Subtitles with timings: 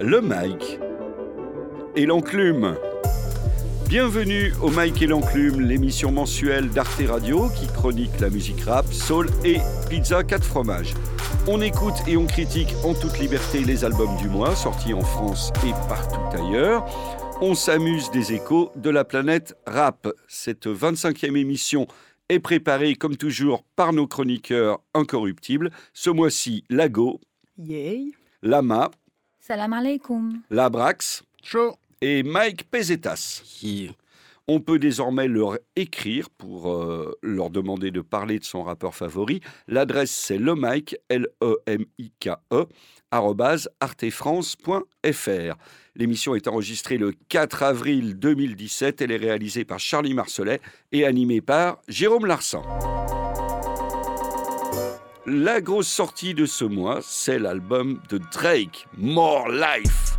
[0.00, 0.78] le Mike
[1.96, 2.76] et l'enclume.
[3.88, 9.28] Bienvenue au Mike et l'enclume, l'émission mensuelle d'Arte Radio qui chronique la musique rap, soul
[9.44, 9.58] et
[9.90, 10.94] pizza 4 fromages.
[11.46, 15.52] On écoute et on critique en toute liberté les albums du mois sortis en France
[15.66, 16.86] et partout ailleurs.
[17.40, 20.08] On s'amuse des échos de la planète rap.
[20.28, 21.86] Cette 25e émission
[22.28, 25.70] est préparée comme toujours par nos chroniqueurs incorruptibles.
[25.92, 27.20] Ce mois-ci, Lago,
[27.58, 28.12] Yay.
[28.42, 28.90] Lama,
[29.52, 30.40] Salam alaikum.
[30.48, 31.24] Labrax
[32.00, 33.42] et Mike Pesetas.
[34.48, 39.42] On peut désormais leur écrire pour euh, leur demander de parler de son rappeur favori.
[39.68, 42.64] L'adresse c'est lemike, L-E-M-I-K-E,
[43.10, 45.54] arrobase artefrance.fr.
[45.96, 49.02] L'émission est enregistrée le 4 avril 2017.
[49.02, 52.62] Elle est réalisée par Charlie Marcelet et animée par Jérôme Larsan.
[55.24, 60.18] La grosse sortie de ce mois, c'est l'album de Drake, More Life.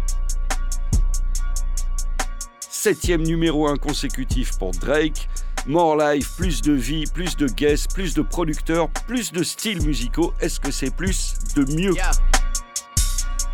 [2.61, 5.27] Septième numéro 1 consécutif pour Drake.
[5.67, 10.33] More Life, plus de vie, plus de guests, plus de producteurs, plus de styles musicaux.
[10.39, 11.93] Est-ce que c'est plus de mieux?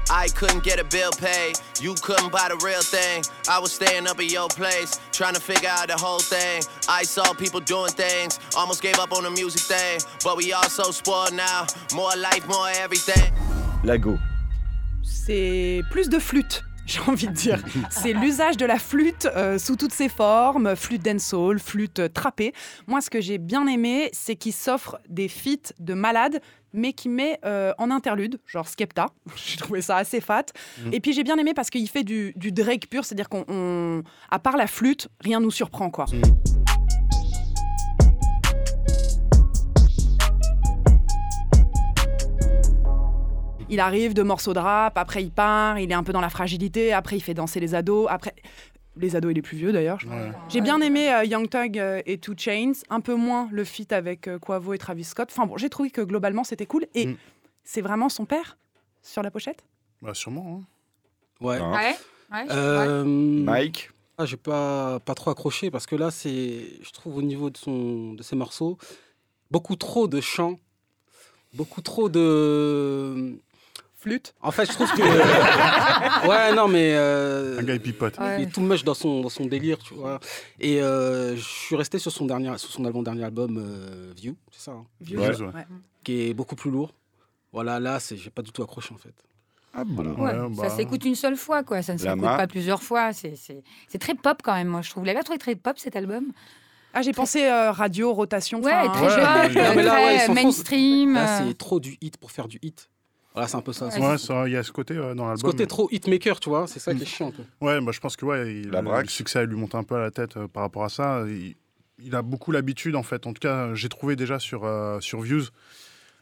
[0.10, 1.60] I couldn't get a bill paid.
[1.80, 3.24] You couldn't buy the real thing.
[3.48, 6.64] I was staying up at your place, trying to figure out the whole thing.
[6.90, 10.00] I saw people doing things, almost gave up on the music thing.
[10.24, 11.68] But we all so spoiled now.
[11.94, 13.32] More life, more everything.
[13.84, 14.18] Lago.
[15.04, 16.64] C'est plus de flûte.
[16.90, 17.60] J'ai envie de dire.
[17.92, 22.52] C'est l'usage de la flûte euh, sous toutes ses formes, flûte dancehall, flûte trappée.
[22.88, 26.42] Moi, ce que j'ai bien aimé, c'est qu'il s'offre des feats de malades,
[26.74, 29.08] mais qui met euh, en interlude, genre Skepta.
[29.36, 30.46] j'ai trouvé ça assez fat.
[30.92, 34.04] Et puis j'ai bien aimé parce qu'il fait du, du Drake pur, c'est-à-dire qu'on, on-
[34.30, 36.06] à part la flûte, rien nous surprend, quoi.
[43.72, 46.30] Il arrive de morceaux de rap, après il part, il est un peu dans la
[46.30, 48.34] fragilité, après il fait danser les ados, après
[49.00, 50.00] les ados il est plus vieux d'ailleurs.
[50.00, 50.20] je crois.
[50.50, 53.92] J'ai bien aimé euh, Young Thug euh, et Two Chains, un peu moins le feat
[53.94, 55.30] avec euh, Quavo et Travis Scott.
[55.32, 57.16] Enfin bon, j'ai trouvé que globalement c'était cool et Mm.
[57.64, 58.58] c'est vraiment son père
[59.02, 59.64] sur la pochette?
[60.02, 60.64] Bah, sûrement.
[61.42, 61.58] Ouais.
[61.58, 61.96] Hein Ouais.
[62.32, 62.56] ouais, je- ouais.
[62.56, 63.92] Euh, Mike?
[64.18, 67.58] ah, j'ai pas, pas trop accroché parce que là, c'est, je trouve au niveau de,
[67.58, 68.78] son, de ses morceaux,
[69.50, 70.60] beaucoup trop de chants,
[71.54, 73.40] beaucoup trop de.
[74.02, 74.34] Flûte.
[74.42, 76.28] En fait, je trouve que.
[76.28, 76.94] ouais, non, mais.
[76.94, 78.16] euh, Un gars pipote.
[78.38, 80.20] Il est tout much dans son, dans son délire, tu vois.
[80.60, 84.62] Et euh, je suis resté sur son, dernier, sur son avant-dernier album, euh, View, c'est
[84.62, 85.20] ça, hein, Vieux.
[85.20, 85.36] Ouais.
[85.42, 85.66] Ouais.
[86.04, 86.94] qui est beaucoup plus lourd.
[87.52, 89.14] Voilà, là, c'est, j'ai pas du tout accroché en fait.
[89.74, 91.82] Ah bon Ouais, ouais, bah, Ça s'écoute une seule fois, quoi.
[91.82, 93.12] Ça ne s'écoute pas plusieurs fois.
[93.12, 95.02] C'est- C'est c'est très pop quand même, moi, je trouve.
[95.02, 96.32] Vous l'avez pas trouvé très pop cet album?
[96.94, 98.62] Ah, j'ai pensé euh, radio, rotation.
[98.62, 101.14] Ouais, très ouais, jeune, très mainstream.
[101.16, 102.90] Là, euh, c'est trop du hit pour faire du hit.
[103.34, 103.88] Voilà, c'est un peu ça.
[103.88, 105.52] Ouais, ça, il y a ce côté euh, dans Ce l'album.
[105.52, 107.44] côté trop hitmaker, tu vois, c'est ça qui est chiant un peu.
[107.62, 109.96] Ouais, bah, je pense que ouais, il- La le, le succès lui monte un peu
[109.96, 111.24] à la tête euh, par rapport à ça.
[111.28, 111.56] Il,
[112.00, 113.28] il a beaucoup l'habitude, en fait.
[113.28, 115.44] En tout cas, j'ai trouvé déjà sur, euh, sur Views,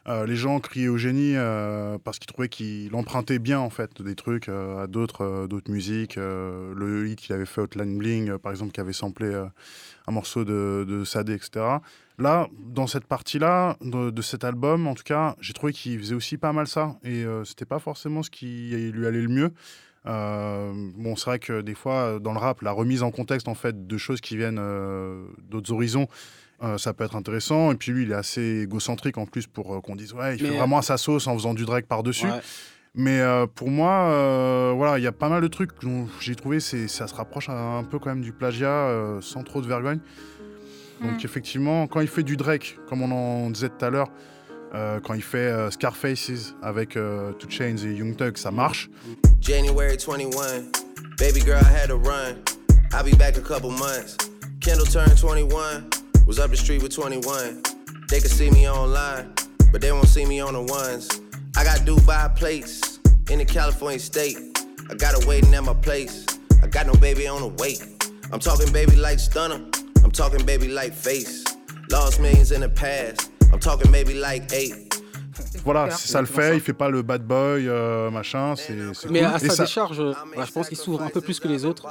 [0.08, 4.00] euh, les gens criaient au génie euh, parce qu'ils trouvaient qu'il empruntait bien, en fait,
[4.00, 6.16] des trucs euh, à d'autres d'autres musiques.
[6.16, 9.34] le hit qu'il avait fait Hotline Bling, par exemple, qui avait samplé
[10.06, 11.64] un morceau de, de Sade, etc.
[12.18, 16.14] Là, dans cette partie-là, de, de cet album, en tout cas, j'ai trouvé qu'il faisait
[16.14, 16.96] aussi pas mal ça.
[17.04, 19.52] Et c'était pas forcément ce qui lui allait le mieux.
[20.04, 23.86] Bon, c'est vrai que des fois, dans le rap, la remise en contexte en fait
[23.86, 24.60] de choses qui viennent
[25.50, 26.08] d'autres horizons,
[26.62, 27.72] euh, ça peut être intéressant.
[27.72, 30.40] Et puis lui, il est assez égocentrique en plus pour euh, qu'on dise ouais, il
[30.40, 32.26] fait Mais- vraiment à sa sauce en faisant du drag par dessus.
[32.26, 32.40] Ouais.
[32.94, 36.34] Mais euh, pour moi, euh, voilà, il y a pas mal de trucs dont j'ai
[36.34, 39.66] trouvé, c'est ça se rapproche un peu quand même du plagiat, euh, sans trop de
[39.68, 40.00] vergogne.
[41.02, 41.24] Donc Mm.
[41.24, 44.08] effectivement, quand il fait du Drake, comme on en disait tout à l'heure,
[44.74, 48.90] euh, quand il fait euh, Scarfaces avec euh, Two Chainz et Young Thug, ça marche.
[49.40, 50.64] January 21.
[51.18, 52.36] Baby girl, I had to run.
[52.92, 54.16] I'll be back a couple months.
[54.60, 55.84] Kendall turned 21.
[56.28, 57.62] Was up the street with 21.
[58.10, 59.32] They could see me online,
[59.72, 61.08] but they won't see me on the ones.
[61.56, 64.36] I got Dubai plates in the California state.
[64.90, 66.26] I got her waiting at my place.
[66.62, 67.82] I got no baby on the wait.
[68.30, 69.64] I'm talking baby like stunner.
[70.04, 71.46] I'm talking baby like face.
[71.90, 73.30] Lost millions in the past.
[73.50, 74.87] I'm talking maybe like eight.
[75.64, 78.74] Voilà, ça le fait, il fait pas le bad boy, euh, machin, c'est
[79.10, 79.28] Mais cool.
[79.28, 81.48] à Et sa ça- décharge, euh, voilà, je pense qu'il s'ouvre un peu plus que
[81.48, 81.86] les autres,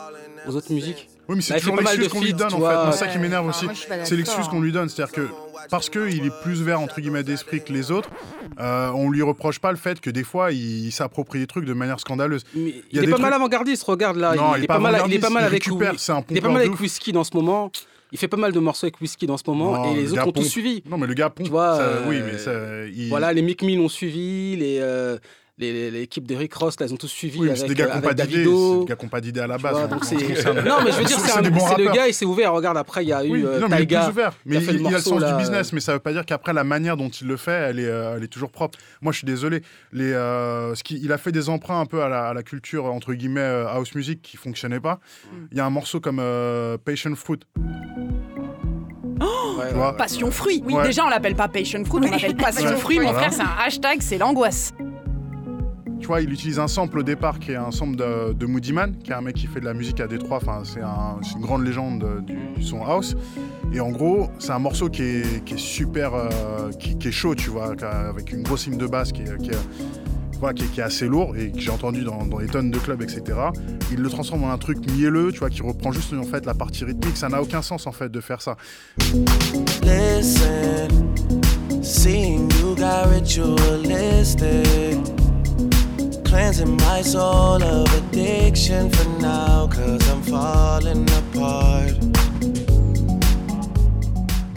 [0.48, 1.08] aux autres musiques.
[1.30, 2.86] Oui, mais c'est fait toujours l'excuse qu'on lui donne en vois.
[2.86, 2.92] fait.
[2.94, 3.68] C'est ça qui m'énerve aussi.
[4.04, 4.50] C'est l'excuse d'accord.
[4.50, 4.88] qu'on lui donne.
[4.90, 5.28] C'est-à-dire que
[5.70, 8.10] parce qu'il est plus vert entre guillemets d'esprit que les autres,
[8.60, 11.74] euh, on lui reproche pas le fait que des fois il, s'approprie des trucs de
[11.74, 12.44] manière scandaleuse.
[12.56, 14.36] Mais y a il est des pas trucs- mal avant-gardiste, regarde là.
[14.36, 16.38] Non, il, est pas mal, il est pas mal avec il récupère, c'est un il
[16.38, 16.80] est pas mal avec.
[16.80, 17.72] Whisky dans ce moment.
[18.12, 20.08] Il fait pas mal de morceaux avec Whisky dans ce moment Non, et les le
[20.08, 20.44] autres gars ont tout pompe.
[20.46, 20.82] suivi.
[20.90, 21.46] Non, mais le g'a pompe.
[21.46, 22.52] Tu vois, ça, euh, oui, mais ça,
[22.88, 25.20] il- Voilà, les Mick Mill ont suivi, les, euh, les-
[25.60, 27.96] l'équipe d'Eric Ross, là, ils ont tous suivi Oui, avec, c'est des gars qui euh,
[27.96, 28.44] n'ont pas d'idée.
[28.44, 29.74] C'est des gars qui n'ont pas d'idée à la base.
[29.74, 30.04] vois, hein, donc
[30.66, 32.54] non, mais je veux dire, c'est le gars, il s'est ouvert.
[32.54, 34.34] Regarde, après, il y a eu Oui, euh, non, mais il est ouvert.
[34.46, 36.54] Mais il, il a le sens là, du business, mais ça veut pas dire qu'après
[36.54, 38.78] la manière dont il le fait, elle est, euh, elle est toujours propre.
[39.02, 39.62] Moi, je suis désolé.
[39.92, 42.44] Les, euh, ce qui, il a fait des emprunts un peu à la, à la
[42.44, 45.00] culture entre guillemets euh, house music qui fonctionnait pas.
[45.52, 47.40] Il y a un morceau comme euh, Patient Fruit.
[49.58, 49.94] Ouais, ouais.
[49.98, 50.62] Passion fruit.
[50.66, 50.84] Oui, Ouais.
[50.84, 52.76] déjà, on l'appelle pas passion fruit, on l'appelle passion Ouais.
[52.78, 53.00] fruit.
[53.00, 53.30] Mon Voilà.
[53.30, 54.72] frère, c'est un hashtag, c'est l'angoisse.
[56.00, 58.96] Tu vois, il utilise un sample au départ qui est un sample de, Moody Man,
[59.04, 60.38] qui est un mec qui fait de la musique à Détroit.
[60.38, 63.16] Enfin, c'est un- c'est une grande légende euh, du, son house.
[63.74, 67.74] Et en gros, c'est un morceau qui est, super, euh, qui, est chaud, tu vois,
[67.84, 69.28] avec une grosse ligne de basse qui est,
[70.82, 73.24] assez lourd et que j'ai entendu dans, dans des tonnes de clubs, etc.
[73.92, 76.54] Il le transforme en un truc mielleux, tu vois, qui reprend juste en fait la
[76.54, 77.18] partie rythmique.
[77.18, 78.56] Ça n'a aucun sens en fait de faire ça.
[79.84, 80.88] Listen,
[86.38, 92.27] Cleansing my soul of addiction for now, cause I'm falling apart.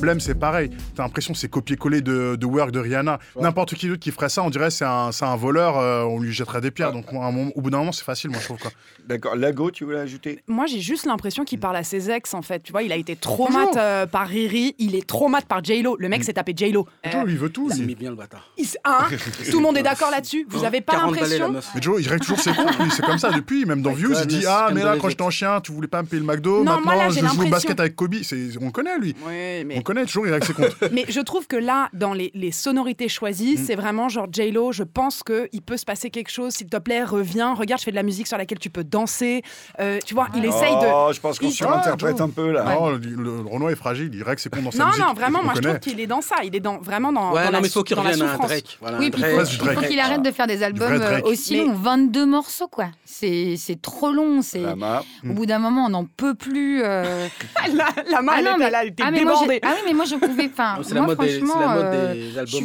[0.01, 0.71] Blême, c'est pareil.
[0.95, 3.19] T'as l'impression que c'est copier-coller de, de Work de Rihanna.
[3.41, 6.19] N'importe qui d'autre qui ferait ça, on dirait c'est un, c'est un voleur, euh, on
[6.21, 6.93] lui jetterait des pierres.
[6.93, 8.59] Donc, un moment- au bout d'un moment, c'est facile, moi, je trouve.
[8.59, 8.71] Quoi.
[9.07, 9.37] D'accord.
[9.37, 10.43] Lago, tu voulais ajouter?
[10.49, 12.63] Moi, j'ai juste l'impression qu'il parle à ses ex, en fait.
[12.63, 13.17] Tu vois, il a été
[13.53, 15.97] mat euh, par Riri, il est trop mat par J-Lo.
[15.99, 16.87] Le mec s'est tapé J-Lo.
[17.07, 17.69] Euh, il veut tout.
[17.71, 18.49] Il s'aimait bien le bâtard.
[18.57, 19.07] il hein?
[19.51, 20.47] Tout le monde est d'accord là-dessus?
[20.49, 21.71] Vous avez pas 40 balais, la l'impression?
[21.75, 22.91] Mais Joe, il règle toujours ses comptes, lui.
[22.91, 23.65] C'est comme ça depuis.
[23.67, 25.89] Même dans Ouais, Views, il dit Ah, mais là, quand j'étais en chien, tu voulais
[25.89, 26.65] pas me payer le McDo.
[26.65, 28.15] Non, Maintenant, je joue au basket avec Kobe.
[28.61, 29.15] On le connaît, lui.
[29.27, 29.77] Oui, mais...
[29.79, 30.77] On connaît, toujours, il règle ses comptes.
[30.93, 33.65] Mais je trouve que là, dans les, les sonorités choisies, Mm.
[33.67, 36.53] c'est vraiment genre J-Lo, je pense qu'il peut se passer quelque chose.
[36.55, 37.55] S'il te plaît, reviens.
[37.55, 39.43] Regarde, je fais de la musique sur laquelle tu peux danser.
[39.81, 40.87] Euh, tu vois, il essaye de.
[40.93, 42.65] Oh, je pense qu'on il- surinterprète un peu là.
[42.65, 45.05] Non, le, le- le Renoir est fragile, il règle ses comptes dans sa Non, musique.
[45.05, 46.37] non, vraiment, On moi je trouve qu'il est dans ça.
[46.45, 48.25] Il est dans, vraiment dans, Ouais, dans non, la, mais il faut qu'il revienne à
[48.25, 48.47] un souffrance.
[48.49, 48.79] Drake.
[48.81, 49.75] Voilà, Oui, un puis il Drake.
[49.79, 52.87] faut, qu'il arrête de faire des albums euh, aussi longs, 22 morceaux quoi.
[53.05, 54.43] C'est c'est trop long.
[54.43, 56.83] C'est au bout d'un moment on n'en peut plus.
[56.85, 57.27] euh.
[57.75, 59.61] la, main, Ah elle, non, était, ah, débordée.
[59.63, 60.51] ah oui, mais moi je pouvais.
[60.53, 62.15] Enfin, Non, C'est la moi mode des- c'est franchement, la mode euh.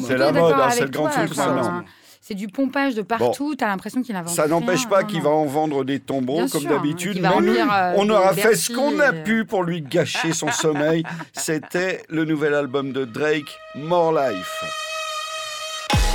[0.08, 1.84] C'est la mode, hein, c'est le grand truc maintenant.
[2.22, 3.54] C'est du pompage de partout.
[3.56, 4.34] T'as l'impression qu'il invente.
[4.34, 7.20] Ça n'empêche pas qu'il va en vendre des tombeaux Bien comme sûr, hein, d'habitude.
[7.22, 10.52] Mais nous, euh, on aura fait ce qu'on a et- pu pour lui gâcher son
[10.52, 11.04] sommeil.
[11.34, 14.64] C'était le nouvel album de Drake, More Life.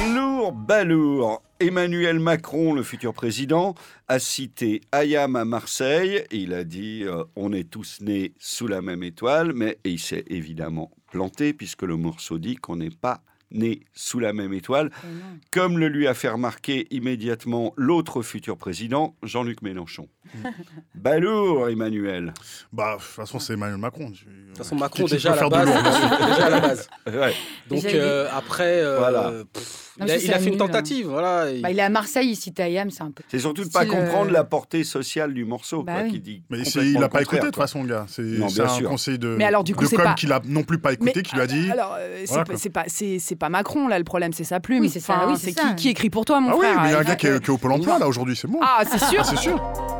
[0.08, 1.42] Lourd, balourd.
[1.60, 3.74] Emmanuel Macron, le futur président,
[4.08, 6.24] a cité Ayam à Marseille.
[6.30, 9.52] Il a dit euh, On est tous nés sous la même étoile.
[9.54, 13.20] Mais et il s'est évidemment planté, puisque le morceau dit qu'on n'est pas
[13.52, 15.10] nés sous la même étoile, non.
[15.50, 20.08] comme le lui a fait remarquer immédiatement l'autre futur président, Jean-Luc Mélenchon.
[20.94, 22.32] Balourd, Emmanuel.
[22.72, 24.10] Bah, de toute façon, c'est Emmanuel Macron.
[24.10, 26.88] De toute façon, Macron, déjà, à la base, déjà à la base.
[27.08, 27.34] Ouais.
[27.68, 29.32] Donc euh, après, euh, Voilà.
[29.52, 30.58] pff, Non, il, a, il fait une hein.
[30.58, 31.50] tentative, voilà.
[31.50, 33.22] et- Bah, il est à Marseille, ici, Tayam, c'est un peu.
[33.28, 36.02] C'est surtout de ne pas Style, comprendre euh, la portée sociale du morceau, Bah quoi,
[36.04, 36.10] oui.
[36.12, 38.06] qui dit Mais il n'a pas écouté de toute façon, le gars.
[38.08, 38.88] C'est Non, c'est bien un sûr.
[38.88, 40.92] conseil de, Mais alors, du coup, de c'est com pas- qu'il a non plus pas
[40.92, 41.70] écouté, qui lui a dit.
[41.70, 44.60] Alors, euh, c'est Voilà, c'est pas, c'est, c'est pas Macron, là, le problème, c'est sa
[44.60, 44.82] plume.
[44.82, 46.82] Oui, c'est ça, Enfin, oui, c'est c'est qui, écrit pour toi, mon Ah oui, frère?
[46.82, 48.48] mais il y a un Euh, gars qui est, au Pôle emploi là aujourd'hui, c'est
[48.48, 48.58] bon.
[48.62, 49.99] Ah, c'est sûr Ah, c'est sûr.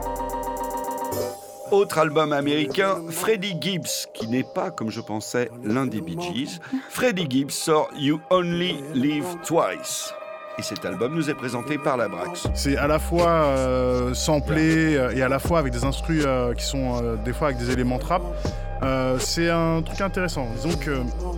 [1.70, 6.58] Autre album américain, Freddie Gibbs, qui n'est pas, comme je pensais, l'un des Bee Gees.
[6.88, 10.12] Freddie Gibbs sort You Only Live Twice.
[10.58, 12.48] Et cet album nous est présenté par la Brax.
[12.54, 16.52] C'est à la fois euh, samplé euh, et à la fois avec des instrus euh,
[16.54, 18.22] qui sont euh, des fois avec des éléments trap.
[18.82, 20.48] Euh, c'est un truc intéressant.
[20.56, 20.96] Disons que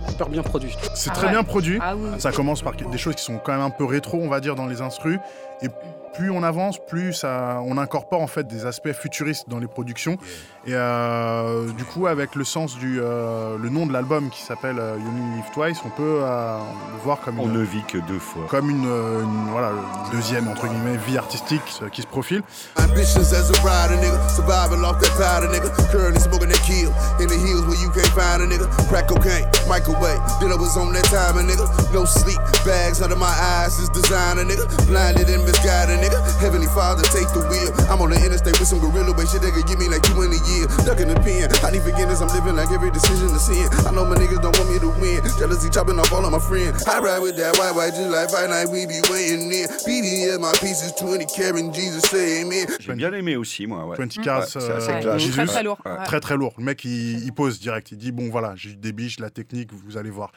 [0.09, 0.75] Super bien produit.
[0.95, 1.31] c'est Ah très ouais.
[1.33, 1.77] bien produit.
[1.81, 2.09] Ah oui.
[2.17, 4.55] Ça commence par des choses qui sont quand même un peu rétro, on va dire,
[4.55, 5.19] dans les instrus.
[5.61, 5.67] Et
[6.13, 10.17] plus on avance, plus ça, on incorpore en fait des aspects futuristes dans les productions.
[10.65, 14.79] Et euh, du coup, avec le sens du euh, le nom de l'album qui s'appelle
[14.79, 16.57] euh, You Only Live Twice, on peut euh,
[16.95, 18.43] le voir comme On une, ne vit que deux fois.
[18.49, 22.43] comme une, une- voilà, une deuxième entre guillemets vie artistique qui se profile.
[22.79, 24.17] Ambitions as a rider, nigga.
[24.29, 25.67] Surviving off that powder, nigga.
[25.91, 26.91] Currently smoking that kill.
[27.19, 28.71] In the hills where you can't find a nigga.
[28.87, 30.21] Crack cocaine, microwave.
[30.39, 31.67] Then I was on that time, nigga.
[31.91, 32.39] No sleep.
[32.63, 33.27] Bags under my
[33.59, 34.63] eyes is designer, nigga.
[34.87, 36.23] Blinded and misguided, nigga.
[36.39, 37.67] Heavenly Father, take the wheel.
[37.91, 40.31] I'm on the interstate with some gorilla way shit that could give me like 200
[40.53, 40.69] years.
[40.85, 41.49] Ducking the pen.
[41.65, 42.21] I need forgiveness.
[42.21, 43.67] I'm living like every decision to sin.
[43.87, 45.21] I know my niggas don't want me to win.
[45.39, 46.85] Jealousy chopping off all of my friends.
[46.87, 48.69] I ride with that white, white, just like fight night.
[48.69, 49.67] We be waiting in.
[49.85, 52.67] BD my pieces, 20 carrying Jesus, say amen.
[52.79, 53.85] J'ai bien aimé aussi, moi.
[53.85, 53.97] Ouais.
[53.97, 55.21] 20 Ouais, Cars, c'est assez euh, classe.
[55.21, 55.35] Jesus.
[55.35, 55.77] Très, très lourd.
[55.85, 55.91] Ouais.
[55.91, 56.05] Ouais.
[56.05, 56.53] Très très lourd.
[56.57, 57.91] Le mec il, il pose direct.
[57.91, 60.31] Il dit bon voilà, j'ai eu des biches, la technique, vous allez voir.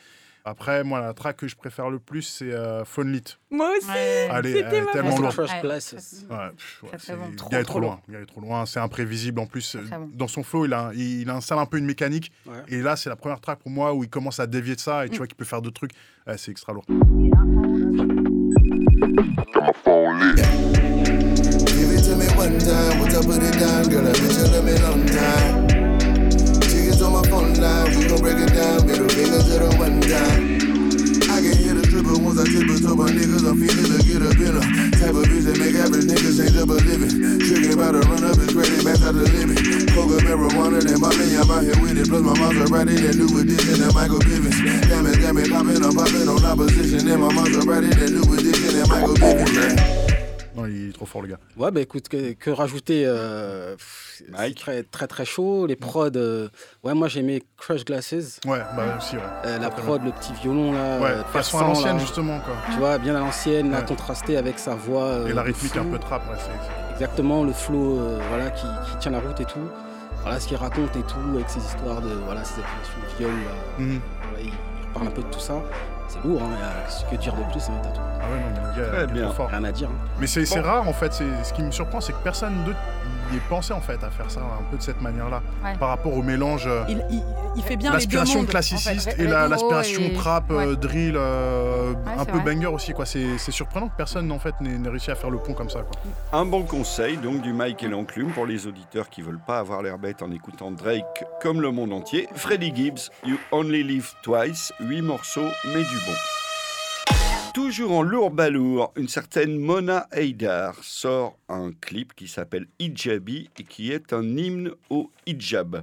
[0.48, 3.36] Après, moi, la track que je préfère le plus, c'est euh, Phone Lit.
[3.50, 4.28] Moi aussi Ouais.
[4.32, 5.34] Elle est tellement lourde.
[5.34, 5.54] First
[6.30, 6.50] Ouais.
[7.16, 7.36] Bon.
[7.36, 8.00] Trop, gars est trop loin.
[8.12, 8.64] Est trop loin.
[8.64, 9.74] C'est imprévisible en plus.
[9.74, 10.08] Bon.
[10.14, 12.30] Dans son flow, il, a, il, il installe un peu une mécanique.
[12.46, 12.62] Ouais.
[12.68, 15.04] Et là, c'est la première track pour moi où il commence à dévier de ça
[15.04, 15.92] et tu vois qu'il peut faire d'autres trucs.
[16.28, 16.84] Ouais, c'est extra lourd.
[51.76, 53.76] Bah écoute, que, que rajouter euh,
[54.30, 55.66] Mike très, très très chaud.
[55.66, 56.48] Les prods, euh,
[56.82, 58.40] ouais, moi j'ai aimé Crush Glasses.
[58.46, 59.22] Ouais, bah aussi, ouais.
[59.44, 61.98] Euh, la prod, le petit violon là, Ouais, façon à l'ancienne, là.
[61.98, 62.54] justement, quoi.
[62.72, 63.84] Tu vois, bien à l'ancienne, là, Ouais.
[63.84, 65.04] contrasté avec sa voix.
[65.04, 68.66] euh, Et la rythmique un peu trap, ouais, c'est- Exactement, le flow euh, voilà, qui,
[68.90, 69.68] qui tient la route et tout.
[70.22, 73.30] Voilà ce qu'il raconte et tout, avec ses histoires de voilà, ses accusations de viol.
[73.44, 73.50] là.
[73.78, 73.84] c'est-.
[73.84, 75.62] Voilà, il, il reparle un peu de tout ça.
[76.08, 78.00] C'est lourd, hein, a- ce que dire de plus, hein, t'as tout.
[78.20, 78.80] Ah ouais, non, mais
[79.20, 79.46] le gars.
[79.48, 79.88] Rien à dire.
[79.88, 80.08] hein.
[80.20, 80.62] Mais c'est Bon.
[80.62, 82.78] rare en fait, c'est ce qui me surprend, c'est que personne d'autre
[83.34, 85.74] y ait pensé en fait à faire ça un peu de cette manière-là, Ouais.
[85.78, 87.22] par rapport au mélange, euh, Il, il-
[87.56, 89.22] il fait bien l'aspiration en classiciste fait.
[89.22, 90.76] et la- l'aspiration et- trap, euh, ouais.
[90.76, 92.54] drill, euh, un peu vrai.
[92.54, 93.06] banger aussi quoi.
[93.06, 95.70] C'est c'est surprenant que personne en fait n'ait n'ait réussi à faire le pont comme
[95.70, 96.38] ça quoi.
[96.38, 99.82] Un bon conseil donc du Mike et l'enclume pour les auditeurs qui veulent pas avoir
[99.82, 102.28] l'air bête en écoutant Drake comme le monde entier.
[102.34, 106.12] Freddie Gibbs, You Only Live Twice, 8 morceaux mais du bon.
[107.56, 113.64] Toujours en lourd balourd, une certaine Mona Haydar sort un clip qui s'appelle Hijabi et
[113.64, 115.82] qui est un hymne au hijab.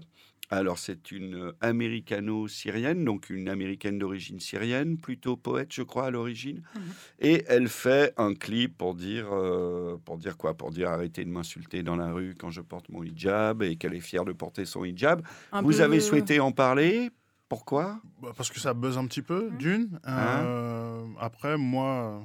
[0.51, 6.61] Alors c'est une américano-syrienne, donc une américaine d'origine syrienne, plutôt poète je crois à l'origine.
[7.19, 10.53] Et elle fait un clip pour dire, euh, pour dire quoi?
[10.53, 13.95] Pour dire arrêtez de m'insulter dans la rue quand je porte mon hijab et qu'elle
[13.95, 15.23] est fière de porter son hijab.
[15.51, 17.09] Un Vous peu- avez souhaité en parler?
[17.49, 17.97] Pourquoi?
[18.21, 19.99] Bah, parce que ça buzz un petit peu, d'une.
[20.07, 22.19] Euh, après moi, euh,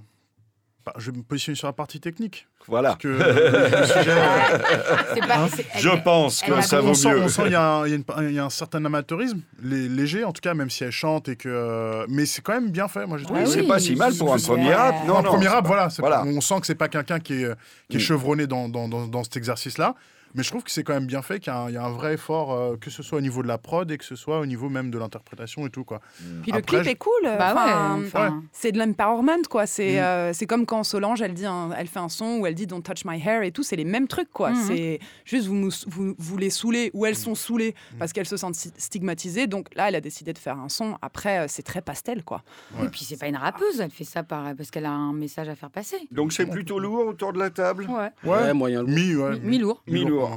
[0.87, 2.47] bah, je vais me positionner sur la partie technique.
[2.67, 2.91] Voilà.
[2.91, 6.89] Parce que le sujet, euh, pas- Hein elle- Je pense elle que a ça vaut
[6.91, 7.23] on sent, mieux.
[7.23, 10.41] on sent il y, a un- y y a certain amateurisme, lé- léger en tout
[10.41, 11.49] cas, même si elle chante et que.
[11.49, 13.07] euh, mais c'est quand même bien fait.
[13.07, 13.45] Moi, j'ai trouvé.
[13.47, 14.95] C'est pas si mal pour un premier rap.
[15.07, 17.55] Non, un non, premier rap, pas- voilà, on sent que c'est pas quelqu'un qui est,
[17.91, 18.03] qui est Mm.
[18.03, 19.95] chevronné dans, dans, dans, dans cet exercice-là.
[20.35, 21.77] Mais je trouve que c'est quand même bien fait, qu'il y, a un- il y
[21.77, 24.05] a un vrai effort, euh, que ce soit au niveau de la prod et que
[24.05, 25.85] ce soit au niveau même de l'interprétation et tout.
[25.85, 26.01] Quoi.
[26.43, 27.13] Puis le clip je- est cool.
[27.25, 28.07] Bah enfin, ouais.
[28.07, 29.67] enfin, C'est de l'empowerment, quoi.
[29.67, 30.05] C'est Mm.
[30.05, 32.67] euh, c'est comme quand Solange, elle, dit un- elle fait un son où elle dit
[32.67, 33.63] Don't touch my hair et tout.
[33.63, 34.51] C'est les mêmes trucs, quoi.
[34.51, 34.65] Mhm.
[34.67, 37.17] C'est juste vous, vous, vous les saoulez ou elles Mm.
[37.17, 39.47] sont saoulées parce qu'elles se sentent stigmatisées.
[39.47, 40.97] Donc là, elle a décidé de faire un son.
[41.03, 42.43] Après, euh, c'est très pastel, quoi.
[42.83, 45.49] Et puis c'est pas une rappeuse, elle fait ça par, parce qu'elle a un message
[45.49, 45.97] à faire passer.
[46.11, 48.11] Donc c'est plutôt lourd autour de la table Ouais.
[48.31, 48.91] Ouais, moyen lourd.
[48.91, 49.83] Mi, ouais, Mi- Mi-lourd.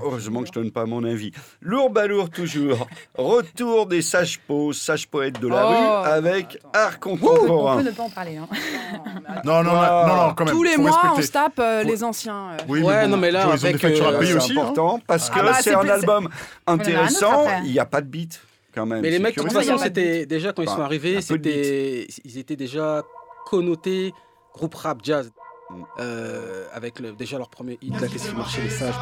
[0.04, 1.32] Heureusement que je donne pas mon avis.
[1.62, 2.88] Lourd balourd toujours.
[3.18, 6.70] Retour des sages-pots, sages-poètes de la Oh, rue avec attends.
[6.74, 7.78] art On contemporain.
[7.78, 8.38] peut ne pas en parler.
[8.38, 8.48] Hein.
[9.46, 10.54] Non, non, non, non, quand même.
[10.54, 12.52] Tous les mois, on se tape euh, les anciens.
[12.52, 12.58] euh.
[12.68, 14.52] Oui, Ouais, bon, non, mais là, ils ont des avec, euh, C'est aussi.
[14.52, 14.62] hein.
[14.62, 16.30] important parce que Ah bah, c'est un album
[16.68, 17.46] intéressant.
[17.64, 18.40] Il n'y a pas de beat
[18.76, 19.02] quand même.
[19.02, 22.56] Mais les mecs, de toute façon, c'était déjà quand ils sont arrivés, c'était, ils étaient
[22.56, 23.04] déjà
[23.46, 24.14] connotés
[24.54, 25.32] groupe rap jazz.
[25.72, 25.84] Mm.
[26.00, 28.94] Euh, avec le- déjà leur premier hit, là, qu'est-ce qui marchait les sages.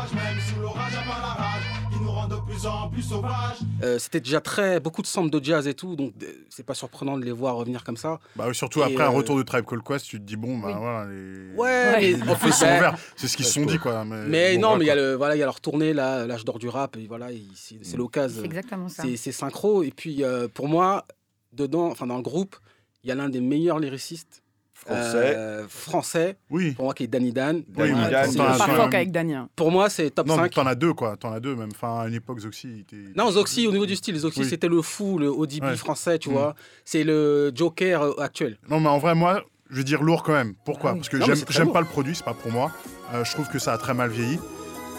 [3.84, 6.74] Euh, c'était déjà très beaucoup de samples de jazz et tout, donc euh, c'est pas
[6.74, 8.20] surprenant de les voir revenir comme ça.
[8.36, 10.68] Bah, surtout Et, après un retour de Tribe Called Quest, tu te dis, bon, bah
[10.70, 10.74] Oui.
[10.78, 11.06] voilà.
[11.10, 11.54] Les...
[11.56, 11.94] Ouais,
[12.36, 12.98] plus, ils sont ouverts.
[13.16, 14.04] C'est ce qu'ils se sont dit, quoi.
[14.04, 15.94] Mais, Mais bon, non, mais il y a le, voilà, il y a leur tournée
[15.94, 18.42] là, l'âge d'or du rap, et voilà, il- c'est, c'est l'occasion.
[18.42, 19.04] C'est exactement ça.
[19.04, 19.84] C'est, c'est synchro.
[19.84, 21.06] Et puis euh, pour moi,
[21.54, 22.56] dedans, enfin dans le groupe,
[23.04, 24.44] il y a l'un des meilleurs lyricistes
[24.86, 25.34] Français.
[25.36, 26.72] euh, français, Oui.
[26.72, 27.64] pour moi qui est Danny Dan.
[27.68, 29.50] Danny mais Dan, fuck avec Damien.
[29.56, 30.54] Pour moi, c'est top Non, mais 5.
[30.54, 31.16] t'en as deux, quoi.
[31.18, 31.70] T'en as deux, même.
[31.76, 33.12] Enfin, à une époque, Zoxy, il était.
[33.16, 34.46] Non, Zoxy, au niveau du style, Zoxy, Oui.
[34.50, 35.76] c'était le fou, le ODB Ouais.
[35.76, 36.34] français, tu Mm.
[36.34, 36.56] vois.
[36.86, 38.58] C'est le Joker euh, actuel.
[38.70, 40.54] Non, mais en vrai, moi, je vais dire lourd quand même.
[40.66, 40.92] Pourquoi?
[40.92, 41.00] Ah oui.
[41.00, 42.72] Parce que j'aime pas le produit, c'est pas pour moi.
[43.14, 44.40] Euh, je trouve que ça a très mal vieilli.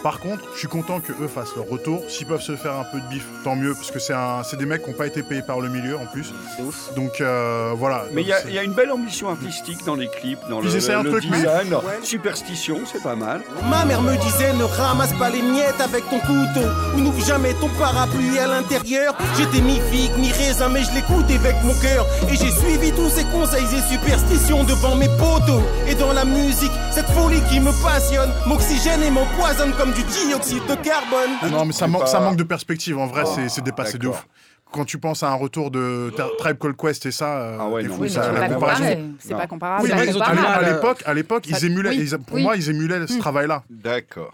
[0.03, 2.01] Par contre, je suis content que eux fassent leur retour.
[2.07, 4.57] S'ils peuvent se faire un peu de bif, tant mieux, parce que c'est un- c'est
[4.57, 6.33] des mecs qui n'ont pas été payés par le milieu en plus.
[6.57, 6.93] C'est ouf.
[6.95, 8.05] Donc euh, voilà.
[8.13, 10.91] Mais il y, a- y une belle ambition artistique dans les clips, dans Ils le,
[10.95, 11.75] un le truc, mais- design.
[12.03, 13.41] Superstition, c'est pas mal.
[13.69, 17.53] Ma mère me disait ne ramasse pas les miettes avec ton couteau Ou n'ouvre jamais
[17.55, 22.51] ton parapluie à l'intérieur J'étais mi-figue, mi-raisin mais je l'écoutais avec mon cœur Et j'ai
[22.51, 27.41] suivi tous ces conseils et superstitions devant mes poteaux Et dans la musique, cette folie
[27.49, 32.05] qui me passionne M'oxygène et m'empoisonne comme du dioxyde de carbone Non, mais ça, pas-
[32.05, 32.97] ça manque de perspective.
[32.97, 34.27] En vrai, Oh, c'est- dépassé de ouf.
[34.71, 37.83] Quand tu penses à un retour de Tribe Called Quest et ça, euh, Ah ouais,
[37.83, 38.81] non, ça- c'est la pas comparaison.
[38.83, 39.05] pareil.
[39.19, 39.37] C'est Non.
[39.39, 39.83] pas comparable.
[39.83, 41.89] Oui, mais À l'époque, à l'époque, ils émulaient.
[41.89, 42.43] oui, ils- pour oui.
[42.43, 43.63] moi, ils émulaient ce travail-là.
[43.69, 44.33] D'accord.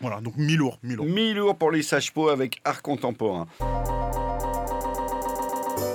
[0.00, 1.06] Voilà, donc mi-lourd, mi-lourd.
[1.06, 3.46] Mi-lourd pour les sages-pots avec art contemporain.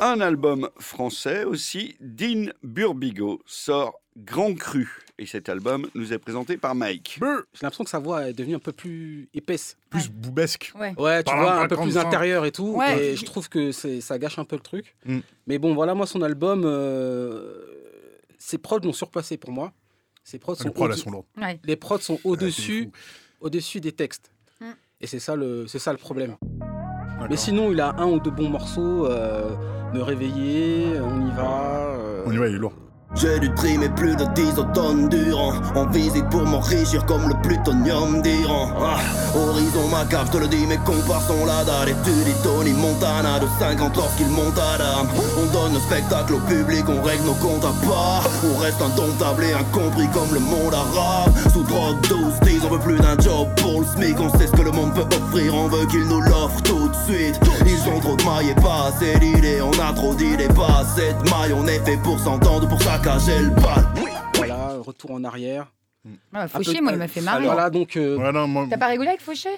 [0.01, 4.87] Un album français aussi, Dean Burbigo sort Grand Cru.
[5.19, 7.19] Et cet album nous est présenté par Mike.
[7.21, 7.25] J'ai
[7.61, 9.77] l'impression que sa voix est devenue un peu plus épaisse.
[9.89, 10.71] Plus boubesque.
[10.79, 10.93] Ouais.
[10.97, 12.01] Ouais, tu Par vois, un un peu plus ça.
[12.07, 12.73] intérieur et tout.
[12.75, 12.99] Ouais.
[13.11, 14.95] Et je trouve que c'est- ça gâche un peu le truc.
[15.05, 15.19] Mm.
[15.47, 17.63] Mais bon, voilà, moi, son album, euh,
[18.39, 19.71] ses prods l'ont surpassé pour moi.
[20.23, 21.25] Ses prods Les sont prods, elles au- sont lourdes.
[21.39, 21.59] Ouais.
[21.63, 22.89] les prods sont c'est au-dessus
[23.39, 24.31] au-dessus des textes.
[24.61, 24.65] Mm.
[25.01, 26.37] Et c'est ça, le, c'est ça le problème.
[27.29, 29.05] Mais sinon, il a un ou deux bons morceaux.
[29.07, 29.55] euh,
[29.93, 31.93] Me réveiller, on y va.
[31.99, 32.73] euh, On y va, il est lourd.
[33.15, 35.53] J'ai dû trimer plus de 10 automnes durant.
[35.75, 38.71] En visite pour m'enrichir comme le plutonium d'Iran.
[38.81, 38.99] Ah,
[39.37, 41.63] Horizon macabre, je te le dis, mes compas sont là.
[41.63, 46.33] D'aller Tu dis Tony Montana de 50 lorsqu'il monte à dame On donne le spectacle
[46.33, 48.27] au public, on règle nos comptes à part.
[48.43, 51.31] On reste indomptable et incompris comme le monde arabe.
[51.51, 54.19] Sous drogue 12, 10, on veut plus d'un job pour le SMIC.
[54.19, 56.95] On sait ce que le monde peut offrir, on veut qu'il nous l'offre tout de
[57.05, 57.39] suite.
[57.65, 61.13] Ils ont trop de mailles et pas assez d'idées On a trop d'idées, pas assez
[61.13, 61.53] de mailles.
[61.55, 63.85] On est fait pour s'entendre, pour saccager le bal
[64.35, 65.67] Voilà, retour en arrière.
[66.33, 67.45] Ah, Un Fauché, peu- moi, il m'a fait marrer.
[67.45, 67.95] Voilà, donc.
[67.97, 69.49] euh, Ouais, non, moi, T'as pas rigolé avec Fauché?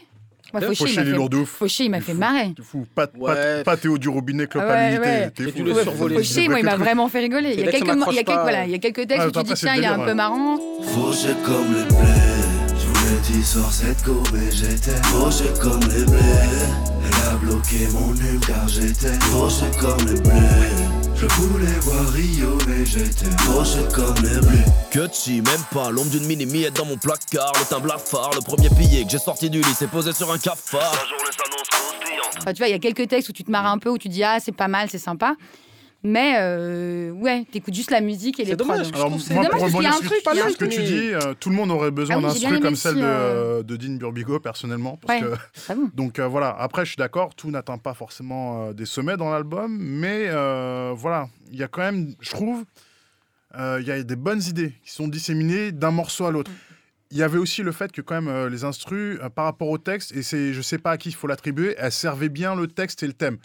[0.54, 1.18] Moi, Ouais, Fauché, il m'a il est fait...
[1.18, 1.50] lourd de ouf.
[1.50, 2.20] Fauché, il m'a fait fou.
[2.20, 2.54] marrer.
[2.62, 2.86] Fou.
[2.94, 3.64] Pas, pas, Ouais.
[3.64, 5.32] pas Théo du robinet, Ah ouais, ouais.
[5.32, 5.64] t'es fou.
[5.64, 5.74] le.
[5.74, 7.54] Fauché, moi, il m'a vraiment fait rigoler.
[7.54, 8.76] Il y a ça quelques, mo- il y a m'accroche quelques, pas, voilà, il y
[8.76, 10.10] a quelques textes Ah, où tu après, dis c'est tiens, il est un délire, peu
[10.10, 10.16] ouais.
[10.16, 10.58] marrant.
[10.84, 16.06] Fauché comme les blés Je voulais dire sur cette courbe et j'étais Fauché comme les
[16.06, 16.95] blés
[17.42, 20.40] Bloqué mon hume car j'étais Fauché comme les blés
[21.16, 25.90] Je voulais voir Rio mais j'étais Fauché comme les blés Que chi, même pas.
[25.92, 27.52] L'ombre d'une mini-miette dans mon placard.
[27.60, 30.38] Le teint blafard, le premier billet que j'ai sorti du lit s'est posé sur un
[30.38, 30.96] cafard.
[32.38, 33.98] Enfin, tu vois, il y a quelques textes où tu te marres un peu, où
[33.98, 35.36] tu dis ah, c'est pas mal, c'est sympa.
[36.08, 38.74] Mais euh, ouais, t'écoutes juste la musique et les C'est prods.
[38.74, 38.88] dommage.
[38.94, 40.82] Alors, c'est moi, dommage pour parce qu'il y a rebondir un sur truc, ce que
[40.82, 43.64] tu dis, euh, tout le monde aurait besoin Ah oui, d'un comme celle de, euh,
[43.64, 44.98] de Dean Burbigo, personnellement.
[44.98, 45.28] Parce Ouais.
[45.68, 48.86] que, bon donc euh, voilà, après, je suis d'accord, tout n'atteint pas forcément euh, des
[48.86, 52.64] sommets dans l'album, mais euh, voilà, il y a quand même, je trouve,
[53.58, 56.52] euh, il y a des bonnes idées qui sont disséminées d'un morceau à l'autre.
[57.12, 59.70] Il y avait aussi le fait que quand même euh, les instrus, euh, par rapport
[59.70, 62.54] au texte, et c'est, je sais pas à qui il faut l'attribuer, elles servaient bien
[62.56, 63.38] le texte et le thème.